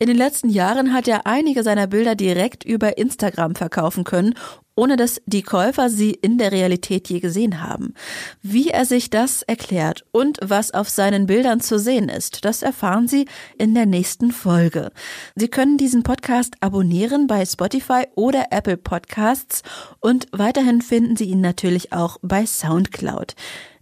In 0.00 0.06
den 0.06 0.16
letzten 0.16 0.48
Jahren 0.48 0.92
hat 0.92 1.08
er 1.08 1.26
einige 1.26 1.64
seiner 1.64 1.88
Bilder 1.88 2.14
direkt 2.14 2.62
über 2.62 2.98
Instagram 2.98 3.56
verkaufen 3.56 4.04
können, 4.04 4.34
ohne 4.76 4.94
dass 4.94 5.20
die 5.26 5.42
Käufer 5.42 5.90
sie 5.90 6.12
in 6.12 6.38
der 6.38 6.52
Realität 6.52 7.08
je 7.08 7.18
gesehen 7.18 7.64
haben. 7.64 7.94
Wie 8.40 8.68
er 8.68 8.84
sich 8.84 9.10
das 9.10 9.42
erklärt 9.42 10.04
und 10.12 10.38
was 10.40 10.72
auf 10.72 10.88
seinen 10.88 11.26
Bildern 11.26 11.60
zu 11.60 11.80
sehen 11.80 12.08
ist, 12.08 12.44
das 12.44 12.62
erfahren 12.62 13.08
Sie 13.08 13.26
in 13.58 13.74
der 13.74 13.86
nächsten 13.86 14.30
Folge. 14.30 14.92
Sie 15.34 15.48
können 15.48 15.78
diesen 15.78 16.04
Podcast 16.04 16.54
abonnieren 16.60 17.26
bei 17.26 17.44
Spotify 17.44 18.04
oder 18.14 18.46
Apple 18.52 18.76
Podcasts 18.76 19.62
und 19.98 20.28
weiterhin 20.30 20.80
finden 20.80 21.16
Sie 21.16 21.24
ihn 21.24 21.40
natürlich 21.40 21.92
auch 21.92 22.18
bei 22.22 22.46
SoundCloud. 22.46 23.34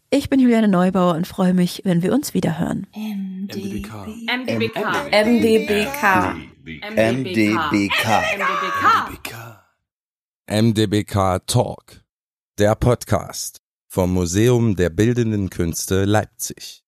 Ich 0.08 0.30
bin 0.30 0.38
Juliane 0.38 0.68
Neubauer 0.68 1.14
und 1.16 1.26
freue 1.26 1.52
mich, 1.52 1.82
wenn 1.84 2.00
wir 2.00 2.12
uns 2.12 2.32
wieder 2.32 2.60
hören. 2.60 2.86
MDBK. 2.94 4.06
MDBK. 4.28 4.76
MDBK. 5.10 6.36
MDBK. 6.94 8.06
MDBK. 8.38 9.34
MDBK 10.48 11.46
Talk, 11.48 12.04
der 12.56 12.76
Podcast 12.76 13.60
vom 13.88 14.12
Museum 14.12 14.76
der 14.76 14.90
Bildenden 14.90 15.50
Künste 15.50 16.04
Leipzig. 16.04 16.84